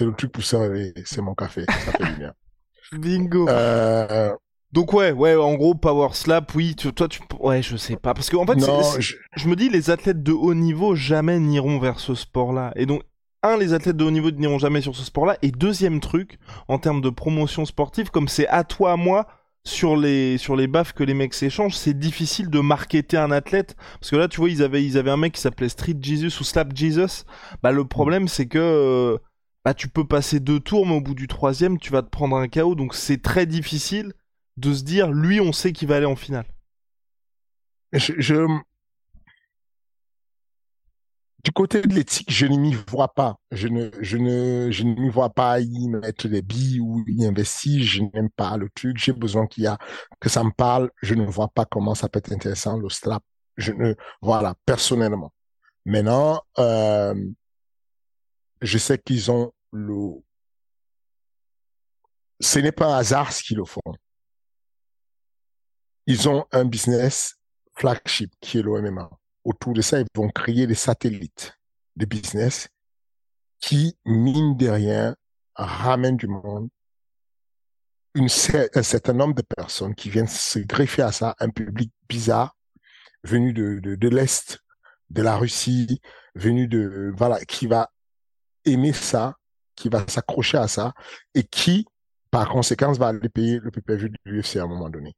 [0.00, 0.94] le truc pour se réveiller.
[1.04, 1.64] C'est mon café.
[1.68, 2.32] Ça fait du bien.
[2.92, 3.48] Bingo.
[3.48, 4.34] Euh,
[4.72, 7.20] Donc ouais, ouais, en gros, Power Slap, oui, tu- toi, tu...
[7.38, 10.22] Ouais, je sais pas, parce que en fait, non, je, je me dis, les athlètes
[10.22, 12.72] de haut niveau jamais n'iront vers ce sport-là.
[12.76, 13.02] Et donc,
[13.42, 15.36] un, les athlètes de haut niveau n'iront jamais sur ce sport-là.
[15.42, 19.26] Et deuxième truc, en termes de promotion sportive, comme c'est à toi, à moi,
[19.64, 23.76] sur les, sur les baffes que les mecs s'échangent, c'est difficile de marketer un athlète.
[24.00, 26.40] Parce que là, tu vois, ils avaient, ils avaient un mec qui s'appelait Street Jesus
[26.40, 27.24] ou Slap Jesus.
[27.62, 29.18] Bah, le problème, c'est que, euh,
[29.64, 32.36] bah, tu peux passer deux tours, mais au bout du troisième, tu vas te prendre
[32.36, 32.74] un KO.
[32.74, 34.12] Donc, c'est très difficile
[34.56, 36.46] de se dire, lui, on sait qu'il va aller en finale.
[37.92, 38.60] je, je-
[41.44, 43.36] du côté de l'éthique, je ne m'y vois pas.
[43.50, 47.24] Je ne, je ne, je ne m'y vois pas y mettre des billes ou y
[47.24, 47.82] investir.
[47.84, 48.98] Je n'aime pas le truc.
[48.98, 49.78] J'ai besoin qu'il y a,
[50.20, 50.90] que ça me parle.
[51.02, 53.22] Je ne vois pas comment ça peut être intéressant, le slap.
[53.56, 55.32] Je ne, voilà, personnellement.
[55.84, 57.14] Maintenant, euh,
[58.60, 60.22] je sais qu'ils ont le,
[62.40, 63.80] ce n'est pas un hasard ce qu'ils le font.
[66.06, 67.36] Ils ont un business
[67.74, 69.10] flagship qui est l'OMMA.
[69.44, 71.58] Autour de ça, ils vont créer des satellites
[71.96, 72.68] de business
[73.60, 75.16] qui, mine de rien,
[75.54, 76.68] ramènent du monde,
[78.14, 82.56] un certain nombre de personnes qui viennent se greffer à ça, un public bizarre,
[83.22, 84.58] venu de, l'Est,
[85.10, 86.00] de la Russie,
[86.34, 87.90] venu de, voilà, qui va
[88.64, 89.36] aimer ça,
[89.76, 90.92] qui va s'accrocher à ça,
[91.34, 91.86] et qui,
[92.30, 95.14] par conséquence, va aller payer le PPV de l'UFC à un moment donné.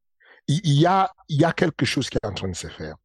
[0.49, 2.97] Il y a, il y a quelque chose qui est en train de se faire.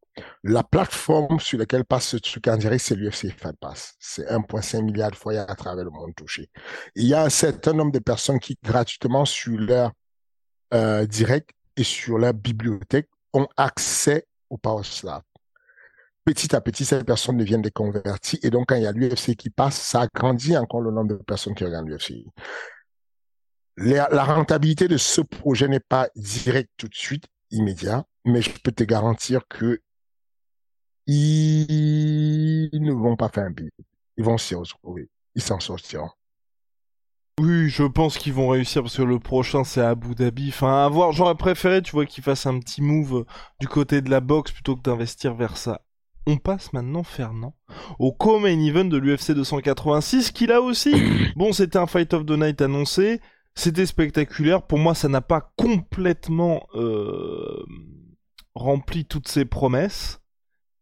[0.42, 3.94] La plateforme sur laquelle passe ce truc en direct, c'est l'UFC Fight Pass.
[3.98, 6.50] C'est 1,5 milliard de foyers à travers le monde touché.
[6.94, 9.92] Il y a un certain nombre de personnes qui, gratuitement, sur leur
[10.74, 14.82] euh, direct et sur leur bibliothèque, ont accès au Power.
[16.24, 18.38] Petit à petit, ces personnes deviennent des convertis.
[18.42, 21.14] Et donc, quand il y a l'UFC qui passe, ça agrandit encore le nombre de
[21.14, 22.24] personnes qui regardent l'UFC.
[23.76, 28.50] La, la rentabilité de ce projet n'est pas directe tout de suite, immédiat, mais je
[28.62, 29.80] peux te garantir que
[31.08, 33.70] ils ne vont pas faire un billet.
[34.18, 35.08] Ils vont s'y retrouver.
[35.34, 36.10] Ils s'en sortiront.
[37.40, 40.48] Oui, je pense qu'ils vont réussir parce que le prochain c'est à Abu Dhabi.
[40.48, 41.12] Enfin, à voir.
[41.12, 43.24] J'aurais préféré, tu vois, qu'ils fassent un petit move
[43.60, 45.82] du côté de la boxe plutôt que d'investir vers ça.
[46.26, 47.54] On passe maintenant, Fernand,
[47.98, 50.92] au co-main event de l'UFC 286, qui là aussi,
[51.36, 53.20] bon, c'était un Fight of the Night annoncé,
[53.54, 54.66] c'était spectaculaire.
[54.66, 57.64] Pour moi, ça n'a pas complètement euh,
[58.54, 60.17] rempli toutes ses promesses.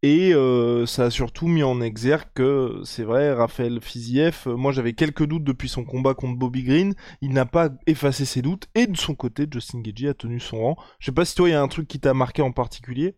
[0.08, 4.70] Et euh, ça a surtout mis en exergue que, c'est vrai, Raphaël Fiziev, euh, moi
[4.70, 8.68] j'avais quelques doutes depuis son combat contre Bobby Green, il n'a pas effacé ses doutes,
[8.76, 10.76] et de son côté, Justin Gagey a tenu son rang.
[11.00, 13.16] Je sais pas si toi, il y a un truc qui t'a marqué en particulier.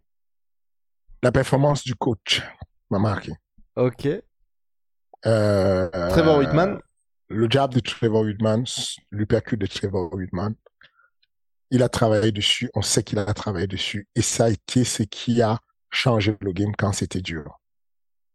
[1.23, 2.41] La performance du coach
[2.89, 3.33] m'a marqué.
[3.77, 4.09] Ok.
[5.27, 6.81] Euh, Trevor Whitman.
[7.29, 8.65] Le jab de Trevor Whitman,
[9.11, 10.55] l'uppercut de Trevor Whitman,
[11.71, 15.03] il a travaillé dessus, on sait qu'il a travaillé dessus, et ça a été ce
[15.03, 15.59] qui a
[15.91, 17.59] changé le game quand c'était dur.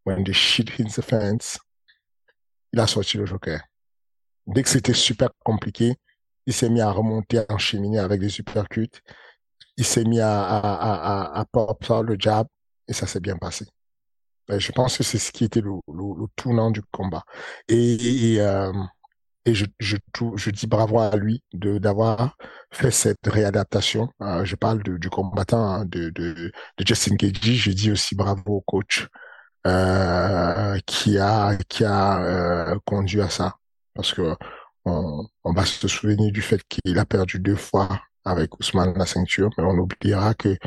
[0.06, 1.60] When the shit hits the fence,
[2.72, 3.62] il a sorti le joker.
[4.48, 5.96] Dès que c'était super compliqué,
[6.46, 9.02] il s'est mis à remonter, à enchaîner avec des uppercuts.
[9.78, 12.48] Il s'est mis à, à, à, à le jab
[12.88, 13.66] et ça s'est bien passé.
[14.48, 17.24] Ben, je pense que c'est ce qui était le, le, tournant du combat.
[17.70, 18.74] Et, euh,
[19.46, 19.98] et je, je,
[20.36, 22.38] je, dis bravo à lui de d'avoir
[22.72, 24.10] fait cette réadaptation.
[24.22, 26.34] Euh, je parle de, du combattant hein, de, de,
[26.78, 27.56] de Justin Gagey.
[27.56, 29.08] Je dis aussi bravo au coach
[29.68, 32.22] euh, qui a qui a
[32.74, 33.56] euh, conduit à ça.
[33.94, 34.36] Parce que
[34.86, 37.90] on, on va se souvenir du fait qu'il a perdu deux fois
[38.26, 40.58] avec Ousmane la ceinture, mais on oubliera que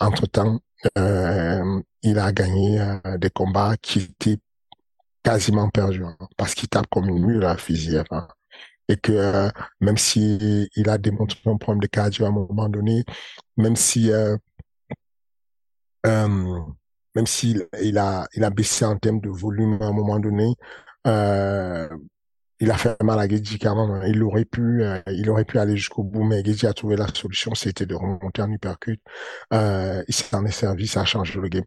[0.00, 0.60] entre temps
[0.98, 4.38] euh, il a gagné euh, des combats qui étaient
[5.22, 8.04] quasiment perdus hein, parce qu'il tape comme une mule à Fiziev.
[8.10, 8.28] Hein,
[8.88, 9.50] et que euh,
[9.80, 13.04] même si il a démontré un problème de cardio à un moment donné,
[13.56, 14.36] même si euh,
[17.14, 20.54] même s'il il a il a baissé en termes de volume à un moment donné,
[22.60, 24.02] il a fait mal à Gedji carrément.
[24.02, 27.54] Il aurait pu, il aurait pu aller jusqu'au bout, mais Gedji a trouvé la solution,
[27.54, 29.00] c'était de remonter en hypercute.
[29.52, 31.64] Euh, il s'en est servi, ça a changé le game.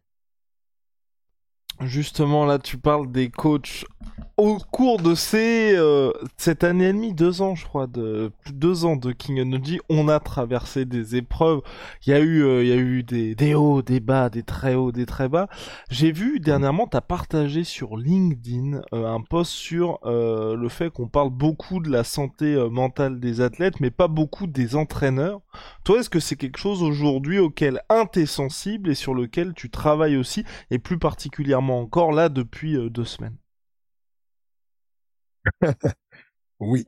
[1.80, 3.84] Justement, là, tu parles des coachs.
[4.38, 8.86] Au cours de ces euh, cette année et demie, deux ans, je crois, de deux
[8.86, 11.60] ans de King Energy, on a traversé des épreuves.
[12.06, 15.48] Il y a eu, euh, des, hauts, des bas, des très hauts, des très bas.
[15.90, 21.08] J'ai vu dernièrement, tu as partagé sur LinkedIn euh, un post sur le fait qu'on
[21.08, 25.40] parle beaucoup de la santé mentale des athlètes, mais pas beaucoup des entraîneurs.
[25.84, 29.70] Toi, est-ce que c'est quelque chose aujourd'hui auquel un t'es sensible et sur lequel tu
[29.70, 33.36] travailles aussi, et plus particulièrement encore là depuis deux semaines?
[36.60, 36.84] Oui.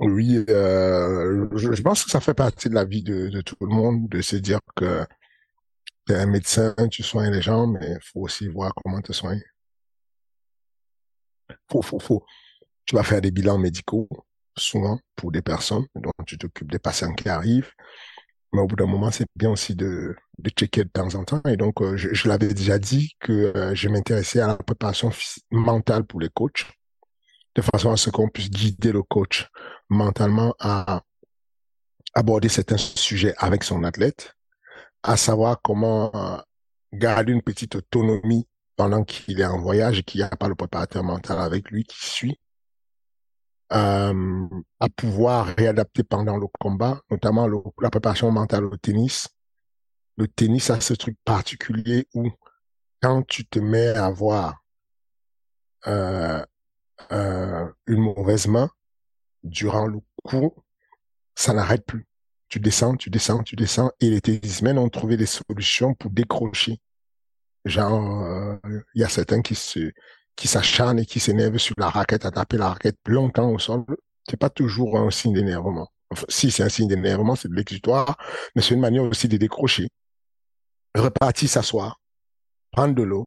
[0.00, 4.08] Oui, euh, je, pense que ça fait partie de la vie de, tout le monde
[4.08, 5.04] de se dire que
[6.06, 9.12] tu es un médecin, tu soignes les gens, mais il faut aussi voir comment te
[9.12, 9.44] soigner.
[11.70, 12.24] Faut, faut, faut.
[12.86, 14.08] Tu vas faire des bilans médicaux,
[14.56, 17.72] souvent, pour des personnes, dont tu t'occupes des patients qui arrivent.
[18.52, 20.16] Mais au bout d'un moment, c'est bien aussi de,
[20.58, 21.42] checker de temps en temps.
[21.46, 25.10] Et donc, euh, je, l'avais déjà dit que euh, je m'intéressais à la préparation
[25.50, 26.66] mentale pour les coachs,
[27.54, 29.48] de façon à ce qu'on puisse guider le coach
[29.88, 31.02] mentalement à
[32.14, 34.34] aborder certains sujets avec son athlète,
[35.02, 36.38] à savoir comment euh,
[36.92, 40.54] garder une petite autonomie pendant qu'il est en voyage et qu'il n'y a pas le
[40.54, 42.40] préparateur mental avec lui qui suit,
[43.72, 44.48] euh,
[44.80, 47.46] à pouvoir réadapter pendant le combat, notamment
[47.80, 49.28] la préparation mentale au tennis.
[50.16, 52.30] Le tennis a ce truc particulier où
[53.00, 54.62] quand tu te mets à voir
[55.86, 56.44] euh,
[57.12, 58.70] euh, une mauvaise main
[59.42, 60.54] durant le coup,
[61.34, 62.06] ça n'arrête plus.
[62.48, 66.80] Tu descends, tu descends, tu descends, et les tennismen ont trouvé des solutions pour décrocher.
[67.64, 68.56] Genre, euh,
[68.94, 69.92] il y a certains qui se
[70.40, 73.84] qui s'acharne et qui s'énerve sur la raquette, à taper la raquette longtemps au sol,
[74.26, 75.88] c'est pas toujours un signe d'énervement.
[76.10, 78.16] Enfin, si c'est un signe d'énervement, c'est de l'exutoire,
[78.54, 79.90] mais c'est une manière aussi de décrocher.
[80.94, 82.00] Repartir s'asseoir,
[82.72, 83.26] prendre de l'eau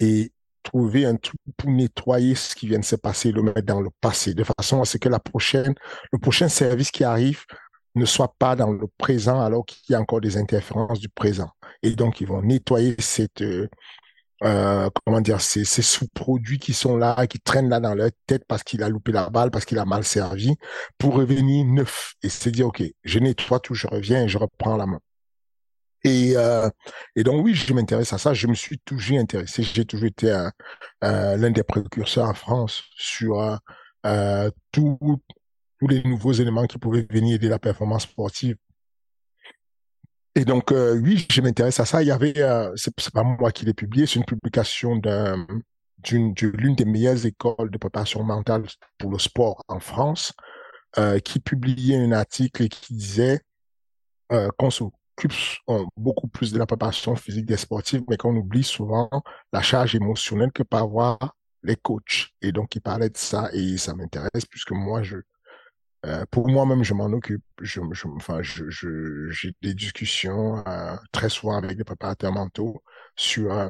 [0.00, 0.33] et
[0.64, 3.90] trouver un truc pour nettoyer ce qui vient de se passer, le mettre dans le
[4.00, 5.74] passé, de façon à ce que la prochaine,
[6.12, 7.44] le prochain service qui arrive
[7.94, 11.50] ne soit pas dans le présent alors qu'il y a encore des interférences du présent.
[11.82, 12.96] Et donc, ils vont nettoyer
[13.40, 13.68] euh,
[14.42, 18.88] euh, ces sous-produits qui sont là, qui traînent là dans leur tête parce qu'il a
[18.88, 20.56] loupé la balle, parce qu'il a mal servi,
[20.98, 24.76] pour revenir neuf et se dire, OK, je nettoie tout, je reviens et je reprends
[24.76, 25.00] la main.
[26.04, 26.68] Et, euh,
[27.16, 28.34] et donc oui, je m'intéresse à ça.
[28.34, 29.62] Je me suis toujours intéressé.
[29.62, 30.50] J'ai toujours été euh,
[31.36, 33.58] l'un des précurseurs en France sur
[34.06, 34.98] euh, tous
[35.80, 38.56] les nouveaux éléments qui pouvaient venir aider la performance sportive
[40.36, 42.02] et donc, euh, oui, je m'intéresse à ça.
[42.02, 45.46] Il y avait, euh, c'est pas moi qui l'ai publié, c'est une publication d'un,
[45.98, 48.64] d'une, l'une des meilleures écoles de préparation mentale
[48.98, 50.32] pour le sport en France,
[50.98, 53.40] euh, qui publiait un article qui disait
[54.32, 54.48] euh,
[55.16, 59.08] qu'on s'occupe beaucoup plus de la préparation physique des sportifs, mais qu'on oublie souvent
[59.52, 61.18] la charge émotionnelle que peuvent avoir
[61.62, 62.30] les coachs.
[62.42, 65.16] Et donc, il parlait de ça et ça m'intéresse puisque moi, je,
[66.06, 67.42] euh, pour moi-même, je m'en occupe.
[67.60, 72.82] Je, je, enfin, je, je, j'ai des discussions euh, très souvent avec des préparateurs mentaux
[73.16, 73.68] sur euh,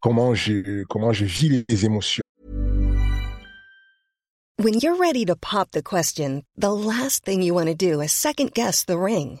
[0.00, 2.22] comment je comment je vis les émotions.
[4.60, 8.12] When you're ready to pop the question, the last thing you want to do is
[8.12, 9.40] second guess the ring.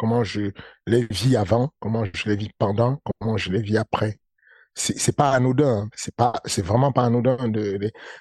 [0.00, 0.52] Comment je
[0.86, 4.18] les vis avant, comment je les vis pendant, comment je les vis après.
[4.74, 5.88] C'est pas anodin, hein.
[5.94, 7.78] c'est pas, c'est vraiment pas anodin de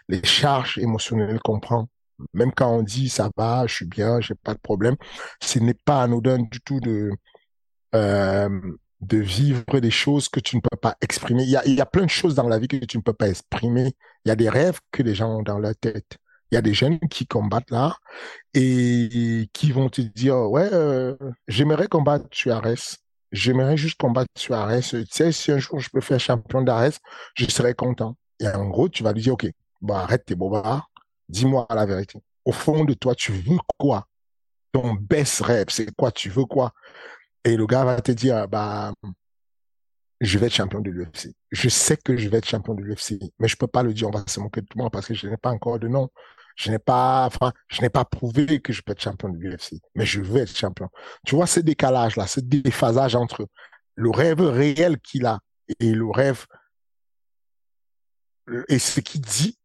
[0.10, 1.88] les, charges émotionnelles qu'on prend.
[2.34, 4.98] Même quand on dit ça va, je suis bien, j'ai pas de problème,
[5.42, 7.12] ce n'est pas anodin du tout de
[7.96, 8.50] euh,
[9.00, 11.44] de vivre des choses que tu ne peux pas exprimer.
[11.44, 13.94] Il y a plein de choses dans la vie que tu ne peux pas exprimer.
[14.26, 16.18] Il y a des rêves que les gens ont dans leur tête.
[16.52, 17.98] Il y a des jeunes qui combattent là
[18.54, 21.16] et qui vont te dire, ouais, euh,
[21.48, 22.76] j'aimerais combattre Suarez.
[23.32, 24.82] J'aimerais juste combattre Suarez.
[24.82, 27.00] Tu sais, si un jour je peux faire champion d'Arès,
[27.36, 28.16] je serais content.
[28.40, 29.48] Et en gros, tu vas lui dire, OK,
[29.90, 30.90] arrête tes bobards.
[31.28, 32.20] Dis-moi la vérité.
[32.46, 34.08] Au fond de toi, tu veux quoi?
[34.72, 36.12] Ton best rêve, c'est quoi?
[36.12, 36.74] Tu veux quoi?
[37.44, 38.92] Et le gars va te dire, bah,
[40.22, 41.34] je vais être champion de l'UFC.
[41.52, 44.08] Je sais que je vais être champion de l'UFC, mais je peux pas le dire,
[44.08, 46.10] on va se moquer de moi parce que je n'ai pas encore de nom.
[46.60, 49.80] Je n'ai pas, enfin, je n'ai pas prouvé que je peux être champion de l'UFC,
[49.96, 50.90] mais je veux être champion.
[51.26, 53.48] Tu vois, ce décalage-là, ce déphasage entre
[53.96, 55.40] le rêve réel qu'il a
[55.80, 56.46] et le rêve
[58.68, 59.58] et ce qu'il dit,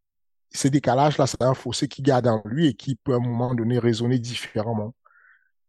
[0.53, 3.57] ce décalage-là, c'est un fossé qu'il garde en lui et qui peut à un moment
[3.57, 4.95] donné résonner différemment.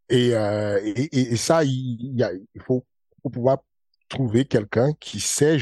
[0.10, 2.16] Et, euh, et, et, ça, il,
[2.54, 2.86] il faut,
[3.34, 3.58] pouvoir
[4.10, 5.58] trouver quelqu'un qui sait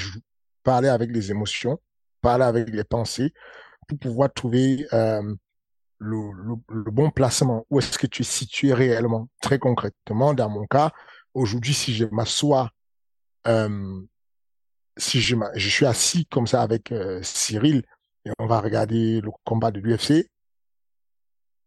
[0.63, 1.79] parler avec les émotions,
[2.19, 3.33] parler avec les pensées,
[3.87, 5.33] pour pouvoir trouver euh,
[6.03, 7.65] le, bon placement.
[7.69, 10.33] Où est-ce que tu es situé réellement, très concrètement.
[10.33, 10.91] Dans mon cas,
[11.33, 12.69] aujourd'hui, si je m'assois,
[13.47, 14.01] euh,
[14.97, 17.83] si je, je suis assis comme ça avec euh, Cyril,
[18.25, 20.29] et on va regarder le combat de l'UFC,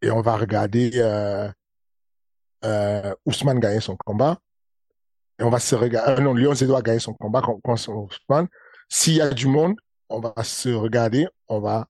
[0.02, 1.50] et on va regarder euh,
[2.64, 4.38] euh, Ousmane gagner son combat,
[5.38, 6.22] et on va se regarder.
[6.22, 8.48] Non, Lyon doit gagner son combat contre Ousmane.
[8.88, 9.76] S'il y a du monde,
[10.08, 11.88] on va se regarder, on va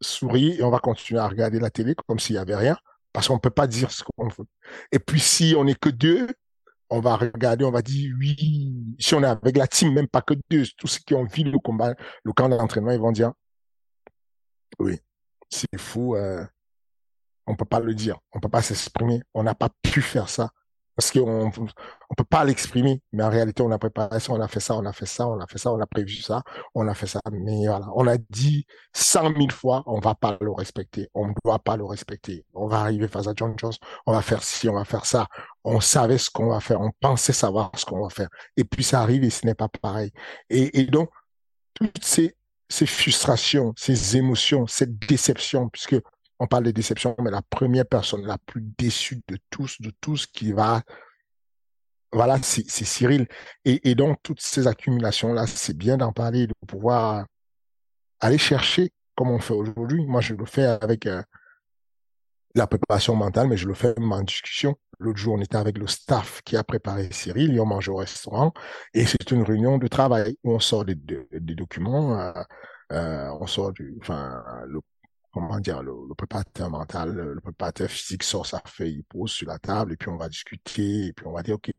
[0.00, 2.76] sourire et on va continuer à regarder la télé comme s'il y avait rien,
[3.12, 4.46] parce qu'on peut pas dire ce qu'on veut.
[4.92, 6.28] Et puis si on est que deux,
[6.90, 8.96] on va regarder, on va dire oui.
[8.98, 11.44] Si on est avec la team, même pas que deux, tous ceux qui ont vu
[11.44, 13.32] le combat, le camp d'entraînement, ils vont dire
[14.78, 14.98] oui,
[15.50, 16.16] c'est fou.
[16.16, 16.44] Euh,
[17.46, 20.50] on peut pas le dire, on peut pas s'exprimer, on n'a pas pu faire ça
[20.96, 24.48] parce qu'on on peut pas l'exprimer, mais en réalité, on a préparé ça, on a
[24.48, 26.42] fait ça, on a fait ça, on a fait ça, on a prévu ça,
[26.74, 27.20] on a fait ça.
[27.32, 31.32] Mais voilà, on a dit cent mille fois, on va pas le respecter, on ne
[31.44, 32.44] doit pas le respecter.
[32.54, 33.72] On va arriver face à John Jones,
[34.06, 35.26] on va faire ci, on va faire ça.
[35.64, 38.28] On savait ce qu'on va faire, on pensait savoir ce qu'on va faire.
[38.56, 40.12] Et puis ça arrive et ce n'est pas pareil.
[40.48, 41.10] Et, et donc,
[41.74, 42.36] toutes ces,
[42.68, 45.96] ces frustrations, ces émotions, cette déception, puisque
[46.40, 50.26] on parle de déception, mais la première personne la plus déçue de tous, de tous
[50.26, 50.82] qui va,
[52.12, 53.28] voilà, c'est Cyril.
[53.66, 57.26] Et, donc, toutes ces accumulations-là, c'est bien d'en parler, de pouvoir
[58.20, 60.06] aller chercher comme on fait aujourd'hui.
[60.06, 61.22] Moi, je le fais avec euh,
[62.54, 64.76] la préparation mentale, mais je le fais même en discussion.
[64.98, 67.96] L'autre jour, on était avec le staff qui a préparé Cyril, et on mange au
[67.96, 68.52] restaurant,
[68.94, 72.32] et c'est une réunion de travail où on sort des, documents, euh,
[72.92, 74.80] euh, on sort du, enfin, le
[75.32, 79.48] comment dire, le, le, préparateur mental, le, préparateur physique sort sa feuille, il pose sur
[79.48, 81.70] la table, et puis on va discuter, et puis on va dire, OK,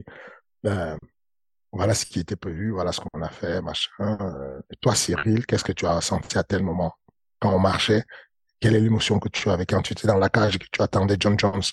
[0.64, 0.98] ben,
[1.72, 4.18] voilà ce qui était prévu, voilà ce qu'on a fait, machin.
[4.22, 6.94] Euh, toi, Cyril, qu'est-ce que tu as ressenti à tel moment
[7.40, 8.04] quand on marchait?
[8.60, 10.82] Quelle est l'émotion que tu avais quand tu étais dans la cage et que tu
[10.84, 11.64] attendais John Jones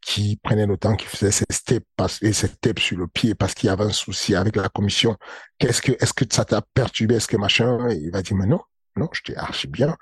[0.00, 1.84] qui prenait le temps, qui faisait ses steps
[2.22, 5.16] et ses steps sur le pied parce qu'il y avait un souci avec la commission?
[5.58, 7.16] Qu'est-ce que, est-ce que ça t'a perturbé?
[7.16, 7.90] Est-ce que machin?
[7.90, 8.60] Et il va dire, mais non,
[8.96, 9.94] non, j'étais archi bien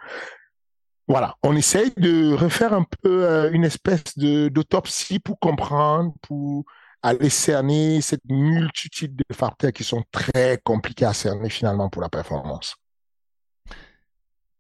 [1.09, 6.65] voilà, on essaye de refaire un peu euh, une espèce de d'autopsie pour comprendre, pour
[7.03, 12.09] aller cerner cette multitude de facteurs qui sont très compliqués à cerner finalement pour la
[12.09, 12.77] performance.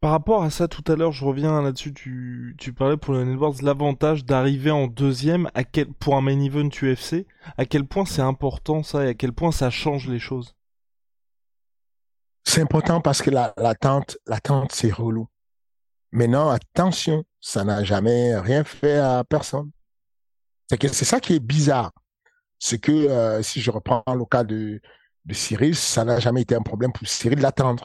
[0.00, 3.22] Par rapport à ça, tout à l'heure, je reviens là-dessus, tu, tu parlais pour le
[3.28, 8.04] Edwards, l'avantage d'arriver en deuxième à quel, pour un main event UFC, à quel point
[8.04, 10.54] c'est important ça et à quel point ça change les choses?
[12.44, 15.26] C'est important parce que l'attente, la, l'attente c'est relou.
[16.12, 19.70] Maintenant, attention, ça n'a jamais rien fait à personne.
[20.68, 21.92] C'est que c'est ça qui est bizarre.
[22.58, 24.80] C'est que euh, si je reprends le cas de,
[25.30, 27.84] Cyril, ça n'a jamais été un problème pour Cyril d'attendre.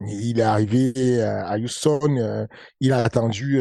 [0.00, 2.46] Il est arrivé euh, à Houston, euh,
[2.80, 3.60] il a attendu,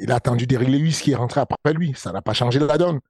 [0.00, 1.94] il a attendu Derrick Lewis qui est rentré après lui.
[1.96, 3.00] Ça n'a pas changé la donne.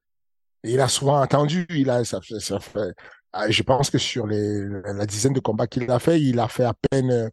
[0.63, 1.67] Il a souvent attendu.
[1.71, 6.49] Il a, je pense que sur la dizaine de combats qu'il a fait, il a
[6.49, 7.31] fait à peine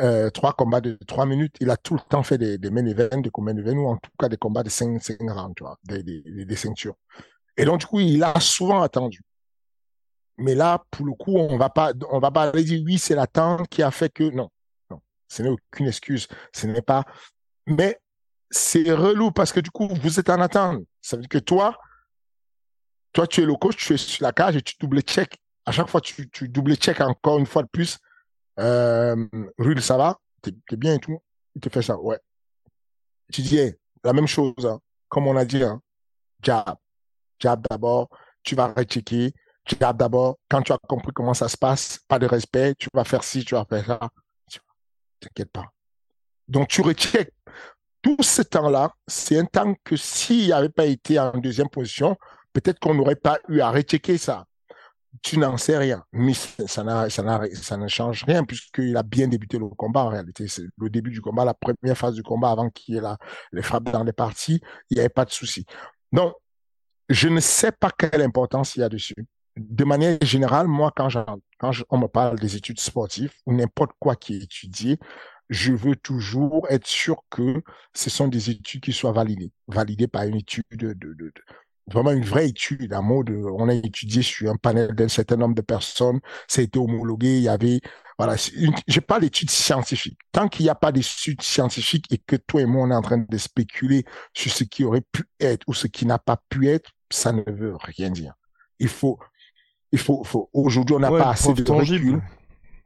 [0.00, 2.84] euh, trois combats de trois minutes, il a tout le temps fait des, des main
[2.86, 5.62] events, des main events, ou en tout cas des combats de cinq, cinq rounds, tu
[5.62, 6.96] vois, des, des, ceintures.
[7.56, 9.20] Et donc, du coup, il a souvent attendu.
[10.36, 13.14] Mais là, pour le coup, on va pas, on va pas aller dire oui, c'est
[13.14, 14.50] l'attente qui a fait que, non,
[14.90, 16.26] non, ce n'est aucune excuse.
[16.52, 17.04] Ce n'est pas,
[17.66, 18.00] mais
[18.50, 20.84] c'est relou parce que du coup, vous êtes en attente.
[21.02, 21.78] Ça veut dire que toi,
[23.12, 25.38] toi, tu es le coach, tu es sur la cage et tu double check.
[25.66, 27.98] À chaque fois, tu, tu double check encore une fois de plus.
[28.60, 29.26] Euh,
[29.80, 30.18] ça va?
[30.42, 31.18] T'es es bien et tout?
[31.54, 32.18] Il te fait ça, ouais.
[33.32, 34.80] Tu dis, la même chose, hein.
[35.08, 35.80] comme on a dit, hein.
[36.42, 36.76] jab.
[37.38, 38.08] Jab d'abord,
[38.42, 39.32] tu vas rechecker.
[39.66, 43.04] Jab d'abord, quand tu as compris comment ça se passe, pas de respect, tu vas
[43.04, 44.00] faire ci, tu vas faire ça.
[45.20, 45.72] T'inquiète pas.
[46.46, 47.32] Donc, tu recheck.
[48.02, 52.18] Tout ce temps-là, c'est un temps que s'il avait pas été en deuxième position,
[52.52, 54.44] peut-être qu'on n'aurait pas eu à rechecker ça.
[55.22, 56.04] Tu n'en sais rien.
[56.12, 60.48] Mais ça, ne change rien puisqu'il a bien débuté le combat en réalité.
[60.48, 63.02] C'est le début du combat, la première phase du combat avant qu'il y ait
[63.52, 64.60] les frappes dans les parties.
[64.90, 65.64] Il n'y avait pas de souci.
[66.12, 66.34] Donc,
[67.08, 69.14] je ne sais pas quelle importance il y a dessus.
[69.56, 71.08] De manière générale, moi, quand,
[71.58, 74.98] quand on me parle des études sportives ou n'importe quoi qui est étudié,
[75.48, 77.62] je veux toujours être sûr que
[77.92, 81.32] ce sont des études qui soient validées, validées par une étude de, de, de,
[81.86, 85.54] vraiment une vraie étude, un mode, on a étudié sur un panel d'un certain nombre
[85.54, 87.80] de personnes, ça a été homologué, il y avait,
[88.18, 88.36] voilà,
[88.86, 90.18] j'ai pas d'études scientifiques.
[90.32, 93.02] Tant qu'il n'y a pas d'études scientifiques et que toi et moi on est en
[93.02, 96.68] train de spéculer sur ce qui aurait pu être ou ce qui n'a pas pu
[96.68, 98.34] être, ça ne veut rien dire.
[98.78, 99.18] Il faut,
[99.92, 102.22] il faut, faut aujourd'hui on n'a pas assez de recul.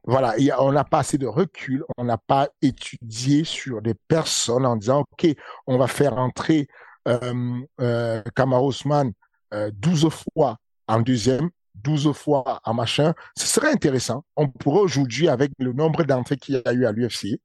[0.05, 4.75] Voilà, on n'a pas assez de recul, on n'a pas étudié sur des personnes en
[4.77, 5.27] disant, OK,
[5.67, 6.67] on va faire entrer
[7.09, 9.11] euh, euh, Kamar Ousmane
[9.51, 10.57] 12 euh, fois
[10.87, 14.23] en deuxième, 12 fois en machin, ce serait intéressant.
[14.35, 17.39] On pourrait aujourd'hui, avec le nombre d'entrées qu'il y a eu à l'UFC,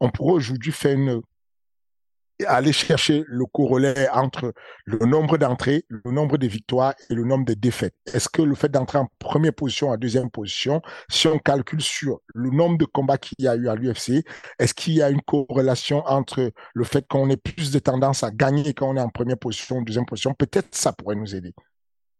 [0.00, 1.22] on pourrait aujourd'hui faire une
[2.44, 4.52] aller chercher le corollaire entre
[4.84, 7.94] le nombre d'entrées, le nombre de victoires et le nombre de défaites.
[8.12, 12.20] Est-ce que le fait d'entrer en première position, en deuxième position, si on calcule sur
[12.34, 14.24] le nombre de combats qu'il y a eu à l'UFC,
[14.58, 18.30] est-ce qu'il y a une corrélation entre le fait qu'on ait plus de tendance à
[18.30, 20.34] gagner quand on est en première position, deuxième position?
[20.34, 21.54] Peut-être ça pourrait nous aider.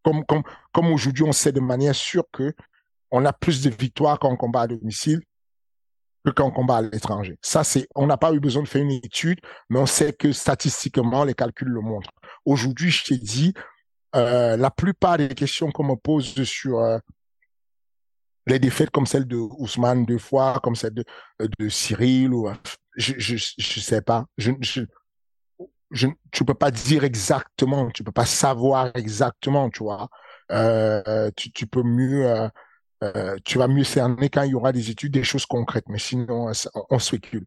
[0.03, 2.55] Comme, aujourd'hui, on sait de manière sûre que
[3.11, 5.21] on a plus de victoires quand on combat à domicile
[6.27, 7.39] que quand on combat à l'étranger.
[7.41, 9.39] Ça, c'est, on n'a pas eu besoin de faire une étude,
[9.71, 12.11] mais on sait que statistiquement, les calculs le montrent.
[12.45, 13.55] Aujourd'hui, je t'ai dit,
[14.17, 16.99] euh, la plupart des questions qu'on me pose sur euh,
[18.47, 21.05] les défaites comme celle de Ousmane deux fois, comme celle de,
[21.59, 22.51] de Cyril, ou,
[22.97, 24.27] je, je, je sais pas.
[24.37, 24.83] Je, je,
[25.93, 30.09] je, tu peux pas dire exactement, tu peux pas savoir exactement, tu vois.
[30.51, 32.49] Euh, tu, tu peux mieux
[33.03, 35.89] euh, euh, tu vas mieux cerner quand il y aura des études, des choses concrètes.
[35.89, 36.51] Mais sinon,
[36.91, 37.47] on spécule.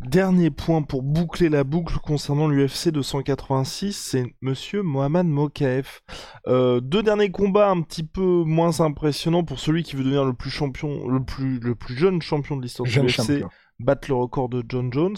[0.00, 6.02] Dernier point pour boucler la boucle concernant l'UFC 286, c'est Monsieur Mohamed Mokaef.
[6.46, 10.34] Euh, deux derniers combats un petit peu moins impressionnants pour celui qui veut devenir le
[10.34, 13.44] plus champion, le plus le plus jeune champion de l'histoire de l'UFC,
[13.78, 15.16] battre le record de John Jones.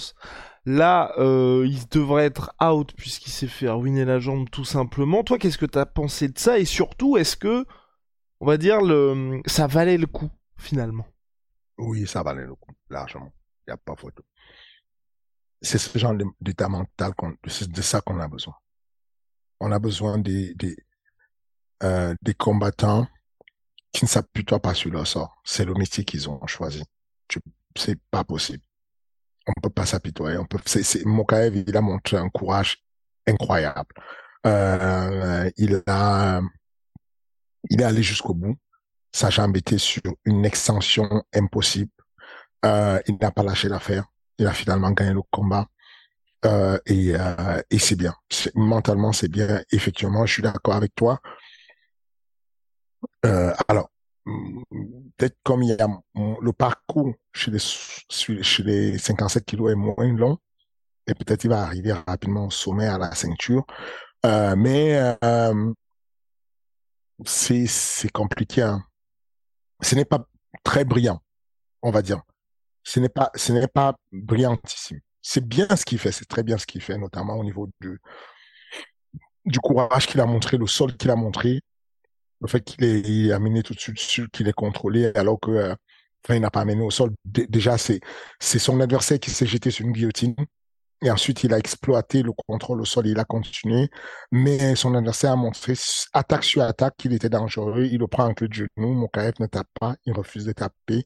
[0.66, 5.24] Là, euh, il devrait être out puisqu'il s'est fait ruiner la jambe tout simplement.
[5.24, 6.58] Toi, qu'est-ce que t'as pensé de ça?
[6.58, 7.64] Et surtout, est-ce que
[8.40, 11.06] on va dire, le, ça valait le coup, finalement.
[11.78, 13.32] Oui, ça valait le coup, largement.
[13.66, 14.22] Il n'y a pas photo.
[15.62, 17.12] C'est ce genre d'état mental,
[17.48, 18.54] c'est de ça qu'on a besoin.
[19.60, 20.76] On a besoin des, des,
[21.82, 23.08] euh, des combattants
[23.92, 25.40] qui ne s'appuient pas sur leur sort.
[25.44, 26.84] C'est le métier qu'ils ont choisi.
[27.74, 28.62] C'est pas possible.
[29.46, 30.38] On peut pas s'apitoyer.
[31.04, 32.84] Mokaev, il a montré un courage
[33.26, 33.94] incroyable.
[34.46, 36.40] Euh, il a,
[37.70, 38.56] il est allé jusqu'au bout.
[39.12, 41.90] Sa jambe était sur une extension impossible.
[42.64, 44.04] Euh, il n'a pas lâché l'affaire.
[44.38, 45.66] Il a finalement gagné le combat.
[46.44, 48.14] Euh, et, euh, et c'est bien.
[48.54, 49.62] Mentalement, c'est bien.
[49.72, 51.20] Effectivement, je suis d'accord avec toi.
[53.68, 53.90] Alors,
[55.16, 60.38] peut-être comme le parcours chez les, chez les 57 kilos est moins long,
[61.08, 63.66] et peut-être il va arriver rapidement au sommet à la ceinture.
[64.24, 65.16] Mais
[67.24, 68.62] c'est compliqué.
[68.62, 68.84] Hein.
[69.80, 70.26] Ce n'est pas
[70.64, 71.22] très brillant,
[71.82, 72.22] on va dire.
[72.84, 75.00] Ce n'est pas ce n'est pas brillantissime.
[75.22, 78.00] C'est bien ce qu'il fait, c'est très bien ce qu'il fait, notamment au niveau du
[79.44, 81.60] du courage qu'il a montré, le sol qu'il a montré,
[82.40, 85.74] le fait qu'il est il amené tout de suite, qu'il est contrôlé, alors que euh,
[86.24, 87.12] enfin, il n'a pas amené au sol.
[87.24, 88.00] déjà, c'est
[88.40, 90.34] c'est son adversaire qui s'est jeté sur une guillotine.
[91.02, 93.90] Et ensuite, il a exploité le contrôle au sol, il a continué.
[94.32, 95.74] Mais son adversaire a montré,
[96.12, 97.84] attaque sur attaque, qu'il était dangereux.
[97.84, 98.94] Il le prend en queue de genou.
[98.94, 101.04] Mokaev ne tape pas, il refuse de taper.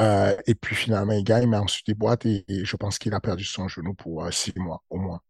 [0.00, 3.20] Euh, et puis finalement, il gagne, mais ensuite il boite et, je pense qu'il a
[3.20, 5.20] perdu son genou pour euh, six mois au moins.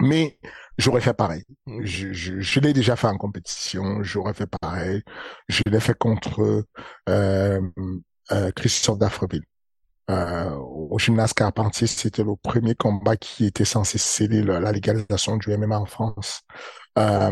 [0.00, 0.38] Mais
[0.78, 1.44] j'aurais fait pareil.
[1.66, 4.02] Je l'ai déjà fait en compétition.
[4.02, 5.02] J'aurais fait pareil.
[5.48, 6.64] Je l'ai fait contre
[7.08, 7.60] euh,
[8.32, 9.44] euh, Christophe Dafreville
[10.10, 15.56] euh, au gymnase Carpentier, c'était le premier combat qui était censé sceller la, légalisation du
[15.56, 16.42] MMA en France.
[16.98, 17.30] Euh,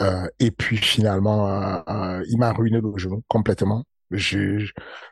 [0.00, 3.84] Euh, et puis finalement, euh, euh, il m'a ruiné le genou complètement.
[4.10, 4.58] J'ai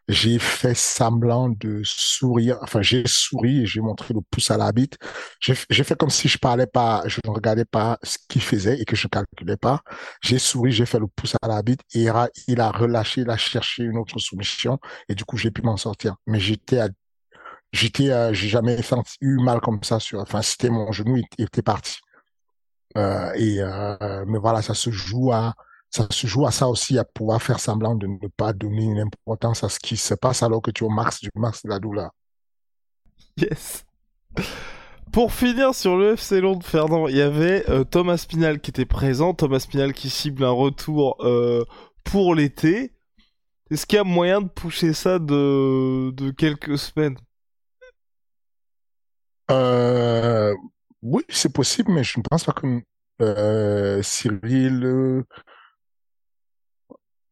[0.09, 2.59] j'ai fait semblant de sourire.
[2.63, 4.99] Enfin, j'ai souri j'ai montré le pouce à la bite.
[5.41, 8.85] J'ai fait comme si je parlais pas, je ne regardais pas ce qu'il faisait et
[8.85, 9.81] que je calculais pas.
[10.23, 13.23] J'ai souri, j'ai fait le pouce à la bite et il a, il a relâché,
[13.23, 14.79] il a cherché une autre soumission
[15.09, 16.17] et du coup j'ai pu m'en sortir.
[16.27, 16.81] Mais j'étais
[17.73, 21.63] j'étais j'ai jamais senti eu mal comme ça sur enfin c'était mon genou il était
[21.63, 21.99] parti
[22.97, 25.55] euh, et euh, mais voilà, ça se joue à
[25.91, 29.01] ça se joue à ça aussi, à pouvoir faire semblant de ne pas donner une
[29.01, 31.71] importance à ce qui se passe alors que tu es au max du max de
[31.71, 32.11] la douleur.
[33.37, 33.85] Yes.
[35.13, 38.85] Pour finir sur le FC Londres, Fernand, il y avait euh, Thomas Pinal qui était
[38.85, 39.33] présent.
[39.33, 41.17] Thomas Pinal qui cible un retour
[42.05, 42.93] pour l'été.
[43.71, 47.17] Est-ce qu'il y a moyen de pousser ça de, de quelques semaines?
[49.51, 50.55] Euh,
[51.03, 52.83] oui, c'est possible, mais je ne pense pas que
[53.21, 55.25] euh, Cyril.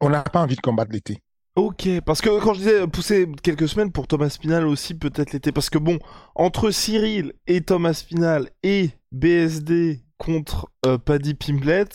[0.01, 1.21] Euh, on n'a pas envie de combattre l'été.
[1.55, 5.51] Ok, parce que quand je disais pousser quelques semaines pour Thomas Spinal aussi, peut-être l'été.
[5.51, 5.97] Parce que bon,
[6.35, 11.87] entre Cyril et Thomas Spinal et BSD contre euh, Paddy Pimblet,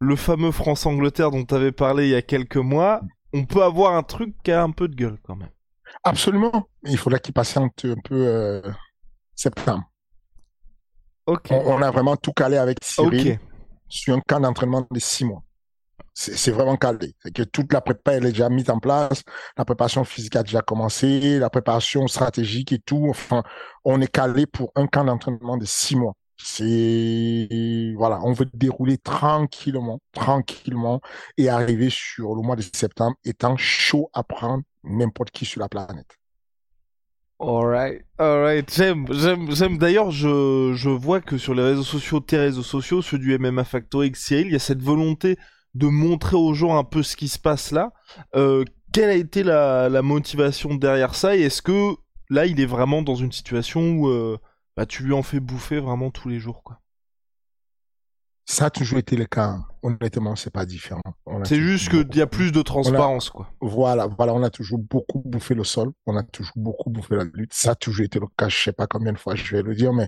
[0.00, 3.02] le fameux France-Angleterre dont tu avais parlé il y a quelques mois,
[3.34, 5.50] on peut avoir un truc qui a un peu de gueule quand même.
[6.02, 6.68] Absolument.
[6.84, 8.62] Il faudra qu'il patiente un peu
[9.34, 9.84] septembre.
[11.26, 13.38] On, a vraiment tout calé avec Cyril
[13.88, 15.42] sur un camp d'entraînement de six mois.
[16.18, 17.14] C'est vraiment calé.
[17.34, 19.22] Que toute la prépa, elle est déjà mise en place.
[19.58, 23.06] La préparation physique a déjà commencé, la préparation stratégique et tout.
[23.10, 23.42] Enfin,
[23.84, 26.14] on est calé pour un camp d'entraînement de six mois.
[26.38, 31.02] C'est, voilà, on veut dérouler tranquillement, tranquillement
[31.36, 35.68] et arriver sur le mois de septembre étant chaud à prendre n'importe qui sur la
[35.68, 36.16] planète.
[37.38, 38.74] Alright, alright.
[38.74, 39.76] J'aime, j'aime, j'aime.
[39.76, 43.64] D'ailleurs, je, je vois que sur les réseaux sociaux, tes réseaux sociaux, ceux du MMA
[43.64, 45.36] Factory Cyril, il y a cette volonté
[45.76, 47.92] de montrer aux gens un peu ce qui se passe là.
[48.34, 51.96] Euh, quelle a été la, la motivation derrière ça et est-ce que
[52.30, 54.38] là, il est vraiment dans une situation où euh,
[54.76, 56.80] bah, tu lui en fais bouffer vraiment tous les jours, quoi?
[58.48, 59.58] Ça a toujours été le cas.
[59.82, 61.02] Honnêtement, c'est pas différent.
[61.42, 63.50] C'est juste qu'il y a plus de transparence, quoi.
[63.60, 65.90] Voilà, voilà, on a toujours beaucoup bouffé le sol.
[66.06, 67.52] On a toujours beaucoup bouffé la lutte.
[67.52, 68.48] Ça a toujours été le cas.
[68.48, 70.06] Je sais pas combien de fois je vais le dire, mais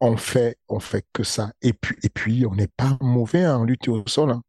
[0.00, 1.52] on fait, on fait que ça.
[1.60, 4.30] Et puis, et puis, on n'est pas mauvais en lutte au sol.
[4.30, 4.42] Hein.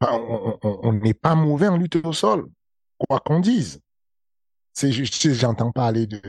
[0.00, 2.46] On n'est pas mauvais en lutte au sol,
[2.98, 3.80] quoi qu'on dise.
[4.72, 6.20] C'est, j'entends parler de,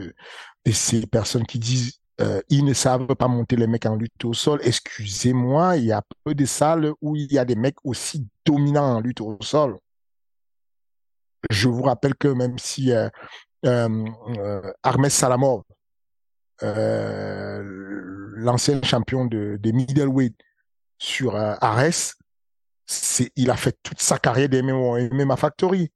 [0.66, 4.24] de ces personnes qui disent euh, ils ne savent pas monter les mecs en lutte
[4.24, 4.60] au sol.
[4.64, 8.96] Excusez-moi, il y a peu de salles où il y a des mecs aussi dominants
[8.96, 9.78] en lutte au sol.
[11.50, 13.10] Je vous rappelle que même si euh,
[13.66, 14.06] euh,
[14.38, 15.64] euh Salamov,
[18.38, 20.36] l'ancien champion de, des middleweight
[20.98, 22.16] sur Ares,
[23.36, 25.92] il a fait toute sa carrière des MMA Factory.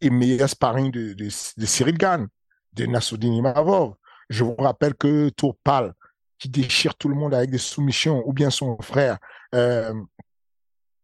[0.00, 2.26] Et meilleur sparring de, de, de Cyril Gann,
[2.72, 3.94] de Nassoudine Imavov
[4.32, 5.92] je vous rappelle que Tourpal,
[6.38, 9.18] qui déchire tout le monde avec des soumissions, ou bien son frère
[9.54, 9.94] euh,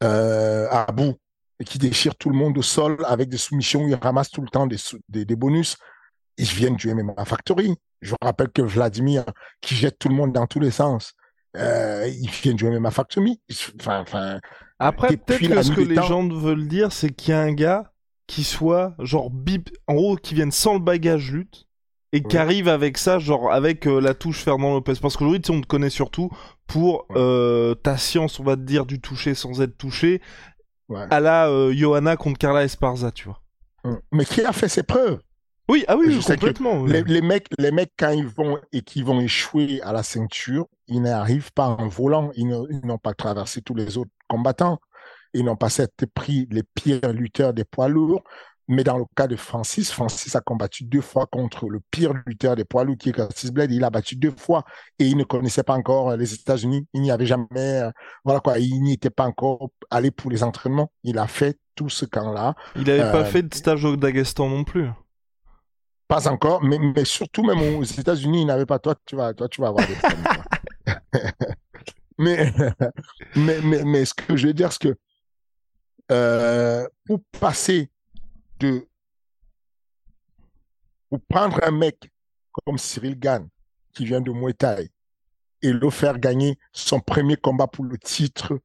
[0.03, 1.14] euh, Abou,
[1.64, 4.66] qui déchire tout le monde au sol avec des soumissions, il ramasse tout le temps
[4.66, 5.76] des, bonus,
[6.38, 7.76] ils viennent du MMA Factory.
[8.01, 9.24] Je vous rappelle que Vladimir,
[9.61, 11.12] qui jette tout le monde dans tous les sens,
[11.57, 13.40] euh, il vient du MMA Factory.
[14.78, 17.92] Après, peut-être que ce que les gens veulent dire, c'est qu'il y a un gars
[18.26, 21.66] qui soit, genre, bip, en gros, qui vienne sans le bagage lutte,
[22.12, 24.94] et qui arrive avec ça, genre avec euh, la touche Fernand Lopez.
[25.00, 26.30] Parce qu'aujourd'hui, on te connaît surtout
[26.66, 30.22] pour euh, ta science, on va te dire, du toucher sans être touché,
[31.10, 33.42] à la euh, Johanna contre Carla Esparza, tu vois.
[33.84, 34.00] Hum.
[34.12, 35.20] Mais qui a fait ses preuves?
[35.68, 36.86] Oui, ah oui, complètement.
[36.86, 41.02] Les, mecs, les mecs, quand ils vont et qui vont échouer à la ceinture, ils
[41.02, 42.48] n'arrivent pas en volant, ils
[42.84, 44.78] n'ont pas traversé tous les autres combattants.
[45.34, 45.68] Ils n'ont pas
[46.14, 48.22] pris les pires lutteurs des poids lourds.
[48.70, 52.54] Mais dans le cas de Francis, Francis a combattu deux fois contre le pire lutteur
[52.54, 53.72] des poids lourds qui est Curtis Blade.
[53.72, 54.64] Il a battu deux fois
[54.98, 56.86] et il ne connaissait pas encore les États-Unis.
[56.92, 57.90] Il n'y avait jamais, euh,
[58.24, 60.92] voilà quoi, il n'y était pas encore allé pour les entraînements.
[61.02, 62.54] Il a fait tout ce camp-là.
[62.76, 64.90] Il n'avait pas euh, fait de stage au Dagestan non plus.
[66.06, 68.78] Pas encore, mais, mais surtout même aux États-Unis, il n'avait pas.
[68.78, 70.44] Toi, tu vas, toi, tu vas avoir des problèmes.
[72.18, 72.52] mais,
[73.36, 74.98] mais, mais, mais, ce que je veux dire, c'est que
[76.10, 77.90] euh, pour passer
[78.58, 78.86] de
[81.10, 82.10] ou prendre un mec
[82.52, 83.48] comme Cyril Gann,
[83.94, 84.54] qui vient de Muay
[85.62, 88.60] et le faire gagner son premier combat pour le titre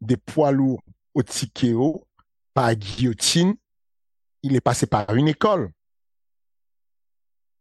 [0.00, 0.82] des poids lourds
[1.14, 2.06] au TKO
[2.52, 3.54] par guillotine,
[4.42, 5.70] il est passé par une école.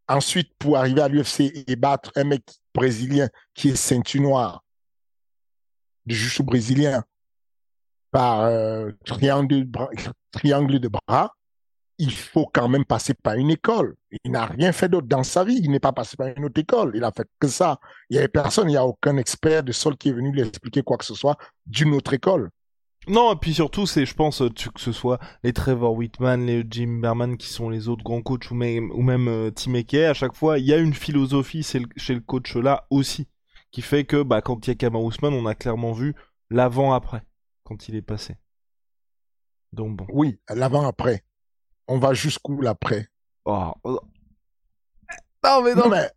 [0.08, 2.44] Ensuite, pour arriver à l'UFC et battre un mec
[2.74, 4.65] brésilien qui est ceinture noire
[6.06, 7.04] de jiu brésilien
[8.12, 9.66] par euh, triangle,
[10.80, 11.36] de bras,
[11.98, 13.96] il faut quand même passer par une école.
[14.24, 15.60] Il n'a rien fait d'autre dans sa vie.
[15.62, 16.92] Il n'est pas passé par une autre école.
[16.96, 17.80] Il a fait que ça.
[18.10, 20.42] Il n'y avait personne, il n'y a aucun expert de sol qui est venu lui
[20.42, 22.50] expliquer quoi que ce soit d'une autre école.
[23.08, 27.00] Non, et puis surtout, c'est, je pense, que ce soit les Trevor Whitman, les Jim
[27.02, 30.14] Berman qui sont les autres grands coachs ou même, ou même euh, Tim Eke, à
[30.14, 33.28] chaque fois, il y a une philosophie chez le coach là aussi,
[33.76, 36.16] qui fait que bah, quand il y a Kama Ousmane, on a clairement vu
[36.50, 37.24] l'avant-après,
[37.66, 38.38] quand il est passé.
[39.74, 40.08] Donc bon.
[40.14, 41.26] Oui, l'avant-après.
[41.90, 43.10] On va jusqu'où l'après?
[43.44, 44.00] Oh, oh.
[45.44, 46.10] Non mais non, mais...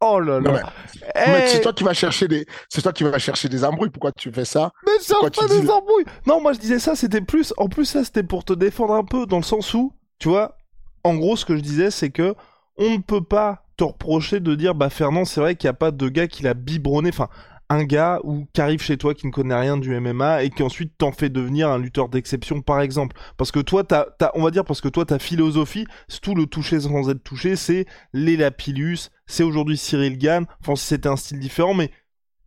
[0.00, 0.72] Oh là là.
[1.14, 3.90] mais, c'est toi qui vas chercher des, c'est toi qui vas chercher des embrouilles.
[3.90, 4.72] Pourquoi tu fais ça?
[4.86, 6.06] Mais cherche pas des embrouilles.
[6.26, 9.04] Non, moi je disais ça, c'était plus, en plus ça c'était pour te défendre un
[9.04, 10.56] peu dans le sens où, tu vois,
[11.04, 12.34] en gros ce que je disais c'est que
[12.78, 15.74] on ne peut pas te reprocher de dire bah Fernand c'est vrai qu'il n'y a
[15.74, 17.10] pas de gars qui l'a biberonné.
[17.10, 17.28] Enfin,
[17.68, 20.62] un gars ou qui arrive chez toi qui ne connaît rien du MMA et qui
[20.62, 23.16] ensuite t'en fait devenir un lutteur d'exception par exemple.
[23.36, 26.46] Parce que toi t'as, on va dire parce que toi ta philosophie c'est tout le
[26.46, 30.46] toucher sans être touché c'est les Lapillus c'est aujourd'hui Cyril Gann.
[30.60, 31.90] Enfin si c'était un style différent mais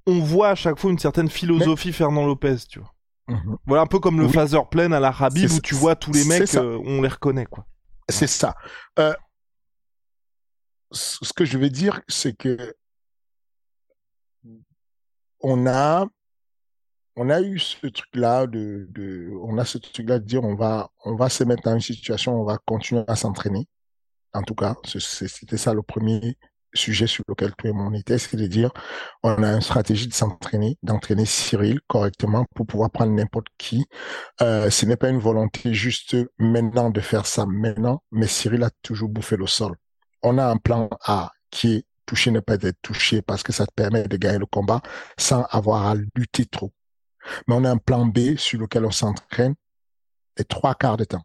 [0.07, 2.93] on voit à chaque fois une certaine philosophie Fernand Lopez tu vois.
[3.27, 3.57] Mhm.
[3.67, 4.33] voilà un peu comme le oui.
[4.33, 7.45] phaser plein à la Rabib où tu vois tous les mecs euh, on les reconnaît
[7.45, 7.65] quoi.
[8.09, 8.55] C'est ça.
[8.97, 9.13] Euh,
[10.91, 12.75] ce que je veux dire c'est que
[15.41, 16.05] on a,
[17.15, 20.91] on a eu ce truc-là de, de, on a ce truc-là de dire on va,
[21.05, 23.67] on va se mettre dans une situation, on va continuer à s'entraîner.
[24.33, 26.37] En tout cas, c'était ça le premier
[26.75, 28.71] sujet sur lequel tout le monde était, c'est de dire
[29.23, 33.85] on a une stratégie de s'entraîner, d'entraîner Cyril correctement pour pouvoir prendre n'importe qui.
[34.41, 38.69] Euh, ce n'est pas une volonté juste maintenant de faire ça maintenant, mais Cyril a
[38.83, 39.75] toujours bouffé le sol.
[40.21, 43.65] On a un plan A qui est toucher, ne pas être touché parce que ça
[43.65, 44.81] te permet de gagner le combat
[45.17, 46.73] sans avoir à lutter trop.
[47.47, 49.55] Mais on a un plan B sur lequel on s'entraîne
[50.37, 51.23] et trois quarts de temps.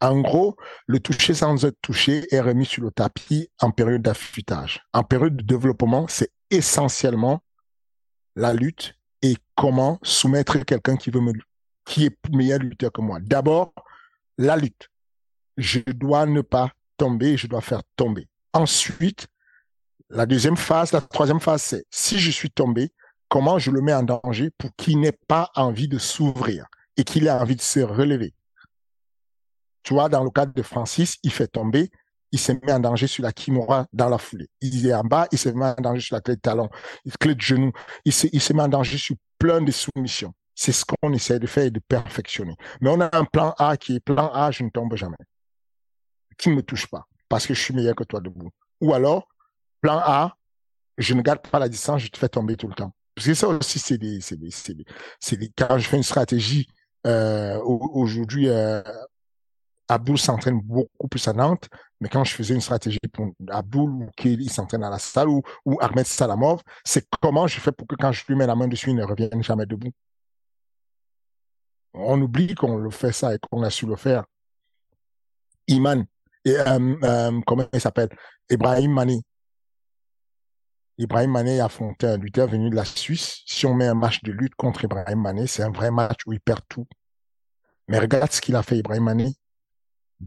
[0.00, 4.80] En gros, le toucher sans être touché est remis sur le tapis en période d'affûtage.
[4.92, 7.42] En période de développement, c'est essentiellement
[8.36, 11.32] la lutte et comment soumettre quelqu'un qui veut me,
[11.84, 13.18] qui est meilleur lutteur que moi.
[13.20, 13.72] D'abord,
[14.38, 14.88] la lutte.
[15.56, 18.28] Je dois ne pas tomber, je dois faire tomber.
[18.52, 19.28] Ensuite,
[20.10, 22.92] la deuxième phase, la troisième phase, c'est si je suis tombé,
[23.28, 27.26] comment je le mets en danger pour qu'il n'ait pas envie de s'ouvrir et qu'il
[27.26, 28.34] ait envie de se relever?
[29.82, 31.90] Tu vois, dans le cas de Francis, il fait tomber,
[32.32, 34.48] il se met en danger sur la kimura dans la foulée.
[34.60, 36.68] Il est en bas, il se met en danger sur la clé de talon,
[37.04, 37.72] la clé de genou.
[38.04, 40.34] Il se, il se met en danger sur plein de soumissions.
[40.54, 42.56] C'est ce qu'on essaie de faire et de perfectionner.
[42.80, 45.16] Mais on a un plan A qui est plan A, je ne tombe jamais.
[46.38, 48.50] Qui ne me touche pas parce que je suis meilleur que toi debout.
[48.80, 49.28] Ou alors,
[49.80, 50.36] Plan A,
[50.96, 52.92] je ne garde pas la distance, je te fais tomber tout le temps.
[53.14, 56.68] Parce que ça aussi, c'est des, c'est des, c'est des, quand je fais une stratégie,
[57.06, 58.82] euh, aujourd'hui, euh,
[59.88, 61.68] Abdul s'entraîne beaucoup plus à Nantes,
[62.00, 65.42] mais quand je faisais une stratégie pour Abdul ou qu'il s'entraîne à la salle ou,
[65.64, 68.68] ou Ahmed Salamov, c'est comment je fais pour que quand je lui mets la main
[68.68, 69.92] dessus, il ne revienne jamais debout.
[71.94, 74.24] On oublie qu'on le fait ça et qu'on a su le faire.
[75.66, 76.06] Iman,
[76.48, 78.08] et, euh, euh, comment il s'appelle?
[78.50, 79.22] Ibrahim Mani,
[80.98, 83.42] Ibrahim Mané a affronté un lutteur venu de la Suisse.
[83.46, 86.32] Si on met un match de lutte contre Ibrahim Mané, c'est un vrai match où
[86.32, 86.88] il perd tout.
[87.86, 89.34] Mais regarde ce qu'il a fait, Ibrahim Mané.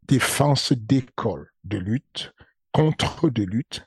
[0.07, 2.31] Défense d'école de lutte,
[2.71, 3.85] contre de lutte,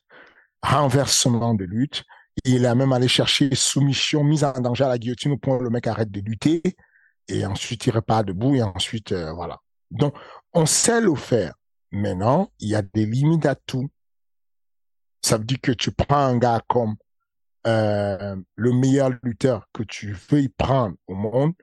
[0.63, 2.05] renversement de lutte.
[2.45, 5.71] Il a même allé chercher soumission, mise en danger à la guillotine pour que le
[5.71, 6.63] mec arrête de lutter.
[7.29, 9.59] Et ensuite, il repart debout et ensuite, euh, voilà.
[9.91, 10.15] Donc,
[10.53, 11.55] on sait le faire.
[11.95, 13.89] Maintenant, il y a des limites à tout.
[15.23, 16.97] Ça veut dire que tu prends un gars comme
[17.69, 21.55] euh, le meilleur lutteur que tu veux y prendre au monde.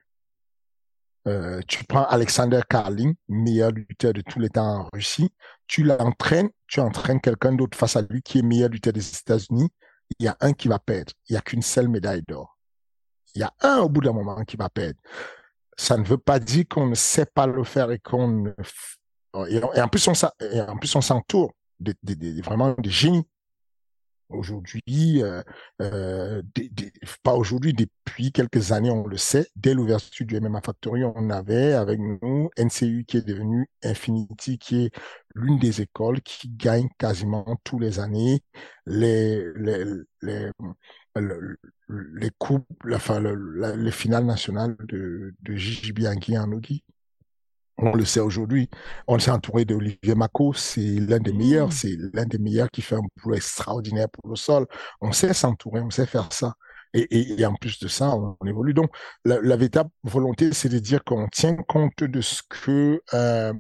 [1.28, 5.32] Euh, tu prends Alexander Karlin, meilleur lutteur de tous les temps en Russie.
[5.68, 9.70] Tu l'entraînes, tu entraînes quelqu'un d'autre face à lui qui est meilleur lutteur des États-Unis.
[10.18, 11.12] Il y a un qui va perdre.
[11.28, 12.58] Il n'y a qu'une seule médaille d'or.
[13.36, 15.00] Il y a un au bout d'un moment qui va perdre.
[15.78, 18.52] Ça ne veut pas dire qu'on ne sait pas le faire et qu'on ne...
[19.48, 23.26] et en plus on s'entoure de, vraiment des génies.
[24.30, 25.42] Aujourd'hui, euh,
[25.82, 26.42] euh,
[27.22, 31.74] pas aujourd'hui, depuis quelques années, on le sait, dès l'ouverture du MMA Factory, on avait
[31.74, 34.92] avec nous NCU qui est devenu Infinity, qui est
[35.36, 38.42] l'une des écoles qui gagne quasiment tous les années
[38.86, 39.84] les, les,
[40.22, 46.86] les, coupes, le, les finales nationales de, de Bianchi en Ogi
[47.82, 48.70] on le sait aujourd'hui,
[49.08, 51.72] on s'est entouré d'Olivier Mako, c'est l'un des meilleurs, mmh.
[51.72, 54.68] c'est l'un des meilleurs qui fait un boulot extraordinaire pour le sol.
[55.02, 56.56] On sait s'entourer, on sait faire ça.
[56.94, 58.74] Et, et, en plus de ça, on, évolue.
[58.74, 58.92] Donc,
[59.24, 63.54] la, la véritable volonté, c'est de dire qu'on tient compte de ce que, euh,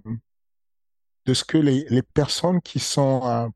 [1.25, 3.47] de ce que les, les personnes qui sont euh,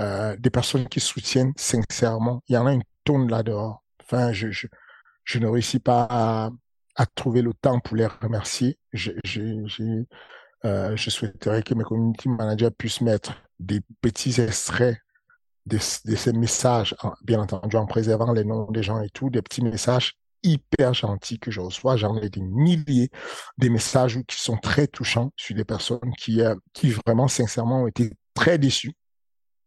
[0.00, 3.82] euh, des personnes qui soutiennent sincèrement, il y en a une tonne là-dehors.
[4.02, 4.68] Enfin, je, je,
[5.24, 6.50] je, ne réussis pas à,
[6.96, 8.78] à trouver le temps pour les remercier.
[10.64, 14.98] Euh, je souhaiterais que mes community managers puissent mettre des petits extraits
[15.66, 19.42] de, de ces messages, bien entendu en préservant les noms des gens et tout, des
[19.42, 21.96] petits messages hyper gentils que je reçois.
[21.96, 23.10] J'en ai des milliers,
[23.58, 27.86] des messages qui sont très touchants sur des personnes qui, euh, qui vraiment, sincèrement, ont
[27.86, 28.94] été très déçues.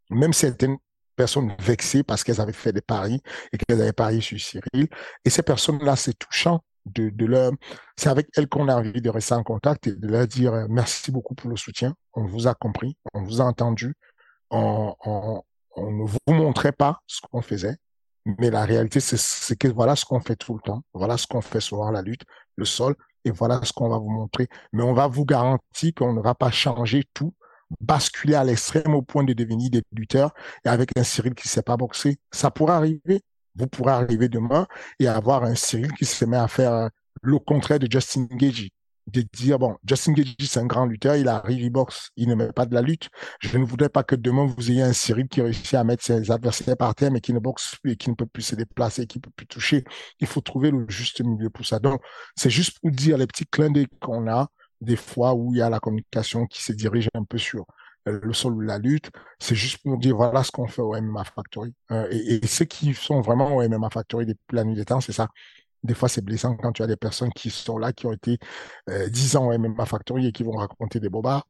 [0.10, 0.78] Même certaines
[1.16, 3.22] personnes vexées parce qu'elles avaient fait des paris
[3.52, 4.88] et qu'elles avaient parié sur Cyril.
[5.26, 7.12] Et ces personnes-là, c'est touchant de,
[7.98, 10.66] c'est avec elles qu'on a envie de rester en contact et de leur dire euh,
[10.70, 11.94] merci beaucoup pour le soutien.
[12.14, 13.94] On vous a compris, on vous a entendu.
[14.52, 14.96] On
[15.78, 17.78] ne vous montrait pas ce qu'on faisait,
[18.26, 21.42] mais la réalité, c'est que voilà ce qu'on fait tout le temps, voilà ce qu'on
[21.42, 22.24] fait souvent la lutte,
[22.56, 24.48] le sol, et voilà ce qu'on va vous montrer.
[24.74, 27.34] Mais on va vous garantir qu'on ne va pas changer tout,
[27.82, 30.34] basculer à l'extrême au point de devenir des lutteurs,
[30.66, 32.18] et avec un Cyril qui ne sait pas boxer.
[32.32, 33.22] Ça pourrait arriver.
[33.60, 34.68] Vous pourrez arriver demain
[35.00, 36.90] et avoir un Cyril qui se met à faire
[37.22, 38.72] le contraire de Justin Gagey
[39.12, 42.36] de dire, bon, Justin Gage, c'est un grand lutteur, il arrive, il boxe, il ne
[42.36, 43.10] met pas de la lutte.
[43.40, 46.32] Je ne voudrais pas que demain, vous ayez un Cyril qui réussit à mettre ses
[46.32, 49.08] adversaires par terre, mais qui ne boxe plus et qui ne peut plus se déplacer,
[49.08, 49.84] qui ne peut plus toucher.
[50.20, 51.80] Il faut trouver le juste milieu pour ça.
[51.80, 52.02] Donc,
[52.36, 54.48] c'est juste pour dire les petits clins d'œil qu'on a,
[54.82, 57.66] des fois où il y a la communication qui se dirige un peu sur euh,
[58.06, 59.12] le sol de la lutte.
[59.40, 61.74] C'est juste pour dire, voilà ce qu'on fait au MMA Factory.
[61.92, 65.14] Euh, et, ceux qui sont vraiment au MMA Factory depuis la nuit des temps, c'est
[65.14, 65.30] ça.
[65.84, 68.38] Des fois, c'est blessant quand tu as des personnes qui sont là, qui ont été
[68.90, 71.48] euh, 10 ans au MMA Factory et qui vont raconter des bobards.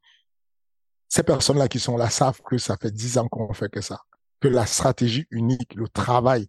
[1.07, 4.01] Ces personnes-là qui sont là savent que ça fait 10 ans qu'on fait que ça.
[4.39, 6.47] Que la stratégie unique, le travail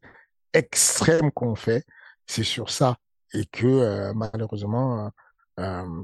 [0.53, 1.85] extrême qu'on fait,
[2.27, 2.97] c'est sur ça.
[3.33, 5.11] Et que euh, malheureusement,
[5.59, 6.03] euh,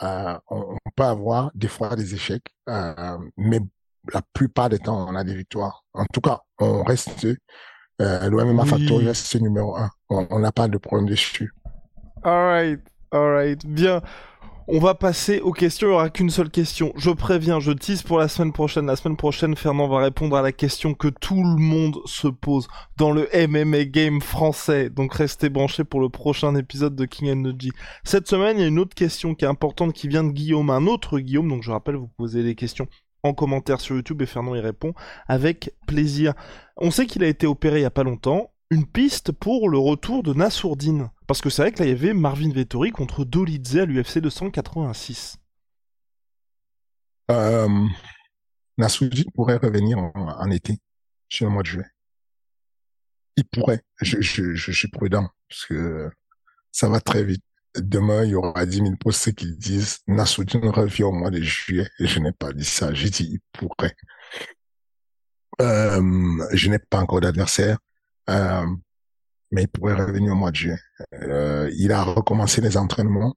[0.00, 2.54] on, on, peut avoir des fois des échecs,
[3.36, 3.60] mais
[4.12, 5.84] la plupart des temps, on a des victoires.
[5.94, 7.26] En tout cas, on reste
[8.00, 8.68] euh, L'OMMA oui.
[8.68, 9.90] Factory c'est numéro un.
[10.08, 11.52] On n'a pas de problème dessus.
[12.22, 12.80] Alright,
[13.12, 14.00] alright, bien.
[14.70, 16.92] On va passer aux questions, il n'y aura qu'une seule question.
[16.94, 18.84] Je préviens, je tease pour la semaine prochaine.
[18.84, 22.68] La semaine prochaine, Fernand va répondre à la question que tout le monde se pose
[22.98, 24.90] dans le MMA game français.
[24.90, 27.70] Donc restez branchés pour le prochain épisode de King Energy.
[28.04, 30.68] Cette semaine, il y a une autre question qui est importante qui vient de Guillaume,
[30.68, 31.48] un autre Guillaume.
[31.48, 32.88] Donc je rappelle, vous posez les questions
[33.22, 34.92] en commentaire sur YouTube et Fernand y répond
[35.28, 36.34] avec plaisir.
[36.76, 38.50] On sait qu'il a été opéré il y a pas longtemps.
[38.70, 41.10] Une piste pour le retour de Nassourdine.
[41.26, 44.18] Parce que c'est vrai que là, il y avait Marvin Vettori contre Dolidze à l'UFC
[44.18, 45.36] 286.
[47.30, 47.86] Euh,
[48.76, 50.78] Nassourdine pourrait revenir en, été,
[51.28, 51.86] sur le mois de juillet.
[53.36, 53.82] Il pourrait.
[54.00, 56.10] Je, suis prudent, parce que
[56.72, 57.44] ça va très vite
[57.76, 61.88] demain, il y aura 10 000 postes qui disent Nassoudine revient au mois de juillet.
[62.00, 62.92] Et je n'ai pas dit ça.
[62.92, 63.94] J'ai dit il pourrait.
[65.60, 67.78] Euh, je n'ai pas encore d'adversaire,
[69.50, 70.78] mais il pourrait revenir au mois de juillet.
[71.14, 73.34] Euh, il a recommencé les entraînements.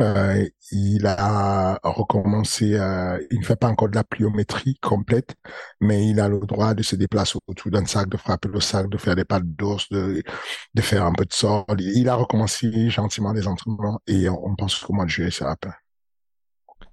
[0.00, 5.34] Euh, il a recommencé, euh, il ne fait pas encore de la pliométrie complète,
[5.80, 8.90] mais il a le droit de se déplacer autour d'un sac, de frapper le sac,
[8.90, 10.22] de faire des pattes d'os, de,
[10.74, 11.64] de faire un peu de sol.
[11.78, 15.56] Il a recommencé gentiment les entraînements et on, pense qu'au mois de juillet, ça va
[15.56, 15.74] pas.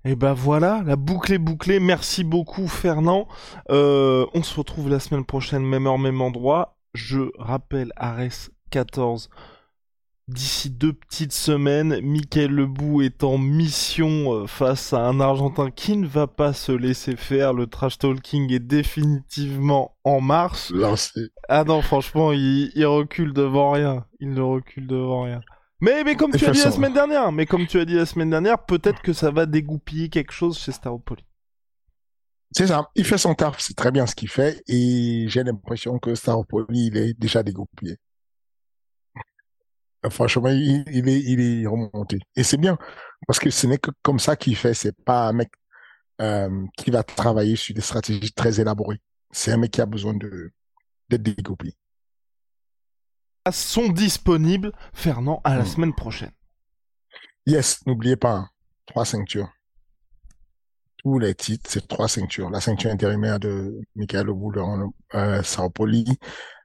[0.06, 1.82] Et ben voilà, la boucle est bouclée.
[1.82, 3.28] Merci beaucoup Fernand.
[3.70, 6.78] Euh, on se retrouve la semaine prochaine, même heure, même endroit.
[6.94, 9.30] Je rappelle Ares 14
[10.30, 15.98] D'ici deux petites semaines, Michael Lebou est en mission euh, face à un Argentin qui
[15.98, 17.52] ne va pas se laisser faire.
[17.52, 20.70] Le trash talking est définitivement en marche.
[20.70, 21.28] Lancé.
[21.50, 24.06] Ah non, franchement, il, il, recule devant rien.
[24.22, 25.42] Il ne recule devant rien.
[25.82, 28.06] Mais, mais comme tu as dit la semaine dernière, mais comme tu as dit la
[28.06, 31.26] semaine dernière, peut-être que ça va dégoupiller quelque chose chez Staropoli.
[32.56, 35.98] C'est ça, il fait son taf, c'est très bien ce qu'il fait, et j'ai l'impression
[35.98, 37.98] que Staropoli, il est déjà dégoupillé.
[40.10, 42.20] Franchement, il, il, est, il est remonté.
[42.36, 42.78] Et c'est bien,
[43.26, 44.74] parce que ce n'est que comme ça qu'il fait.
[44.74, 45.50] C'est pas un mec
[46.22, 49.02] euh, qui va travailler sur des stratégies très élaborées.
[49.32, 50.52] C'est un mec qui a besoin de
[51.10, 51.74] d'être découpé.
[53.52, 55.68] Sont disponibles, Fernand, à la mmh.
[55.68, 56.32] semaine prochaine.
[57.46, 58.50] Yes, n'oubliez pas, hein,
[58.86, 59.50] trois ceintures.
[61.04, 62.50] Tous les titres, c'est trois ceintures.
[62.50, 66.06] La ceinture intérimaire de Michael Oboulon, euh, Sao Poli,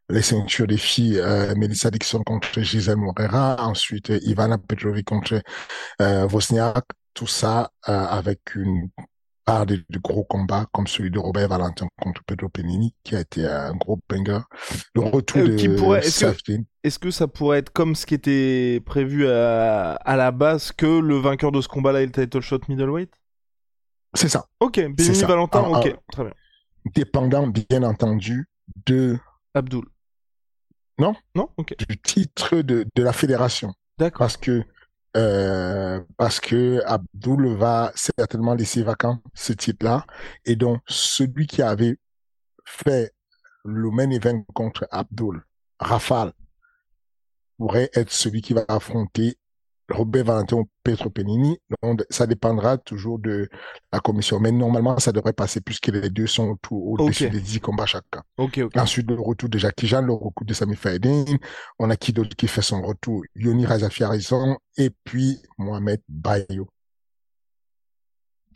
[0.08, 5.42] les ceintures des filles, euh, Melissa Dixon contre Gisèle Morera, ensuite Ivana Petrovic contre
[6.00, 6.84] euh, Wozniak,
[7.14, 8.88] tout ça euh, avec une
[9.44, 13.20] par des, de gros combats comme celui de Robert Valentin contre Pedro Penini, qui a
[13.20, 14.40] été un gros banger.
[14.94, 16.58] Le retour Euh, de pourrait- est-ce que- Safdien.
[16.84, 21.00] Est-ce que ça pourrait être comme ce qui était prévu à, à la base que
[21.00, 23.10] le vainqueur de ce combat-là est le title shot middleweight?
[24.18, 24.46] C'est ça.
[24.58, 25.28] Ok, Benini ça.
[25.28, 26.34] Valentin, ok, très bien.
[26.92, 28.48] Dépendant, bien entendu,
[28.84, 29.16] de,
[29.54, 29.84] Abdul.
[30.98, 31.14] Non?
[31.36, 31.48] Non?
[31.56, 33.72] Ok, du titre de, de la fédération.
[33.96, 34.18] d'accord.
[34.18, 34.64] Parce que,
[35.16, 40.04] euh, parce que Abdul va certainement laisser vacant ce titre-là.
[40.44, 41.96] Et donc, celui qui avait
[42.64, 43.14] fait
[43.64, 45.44] le main event contre Abdul,
[45.78, 46.32] Rafale,
[47.56, 49.38] pourrait être celui qui va affronter
[49.90, 51.58] Robert Valentin ou Pietro Penini.
[51.82, 53.48] Donc, ça dépendra toujours de
[53.92, 54.38] la commission.
[54.40, 58.22] Mais normalement, ça devrait passer puisque les deux sont au-dessus des 10 combats chacun.
[58.36, 58.66] Okay.
[58.76, 61.24] Ensuite, le retour de Jackie Jean, le retour de Sami Faedin.
[61.78, 63.22] On a qui d'autre qui fait son retour?
[63.34, 66.68] Yoni Razafiarizan et puis Mohamed Bayo.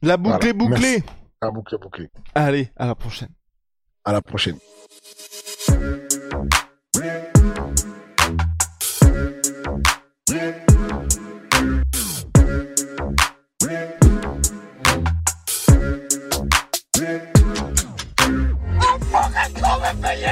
[0.02, 1.02] La boucle est bouclée.
[1.40, 2.10] La boucle est bouclée.
[2.34, 3.30] Allez, à la prochaine.
[4.04, 4.58] À la prochaine.
[20.00, 20.31] ¡Hasta!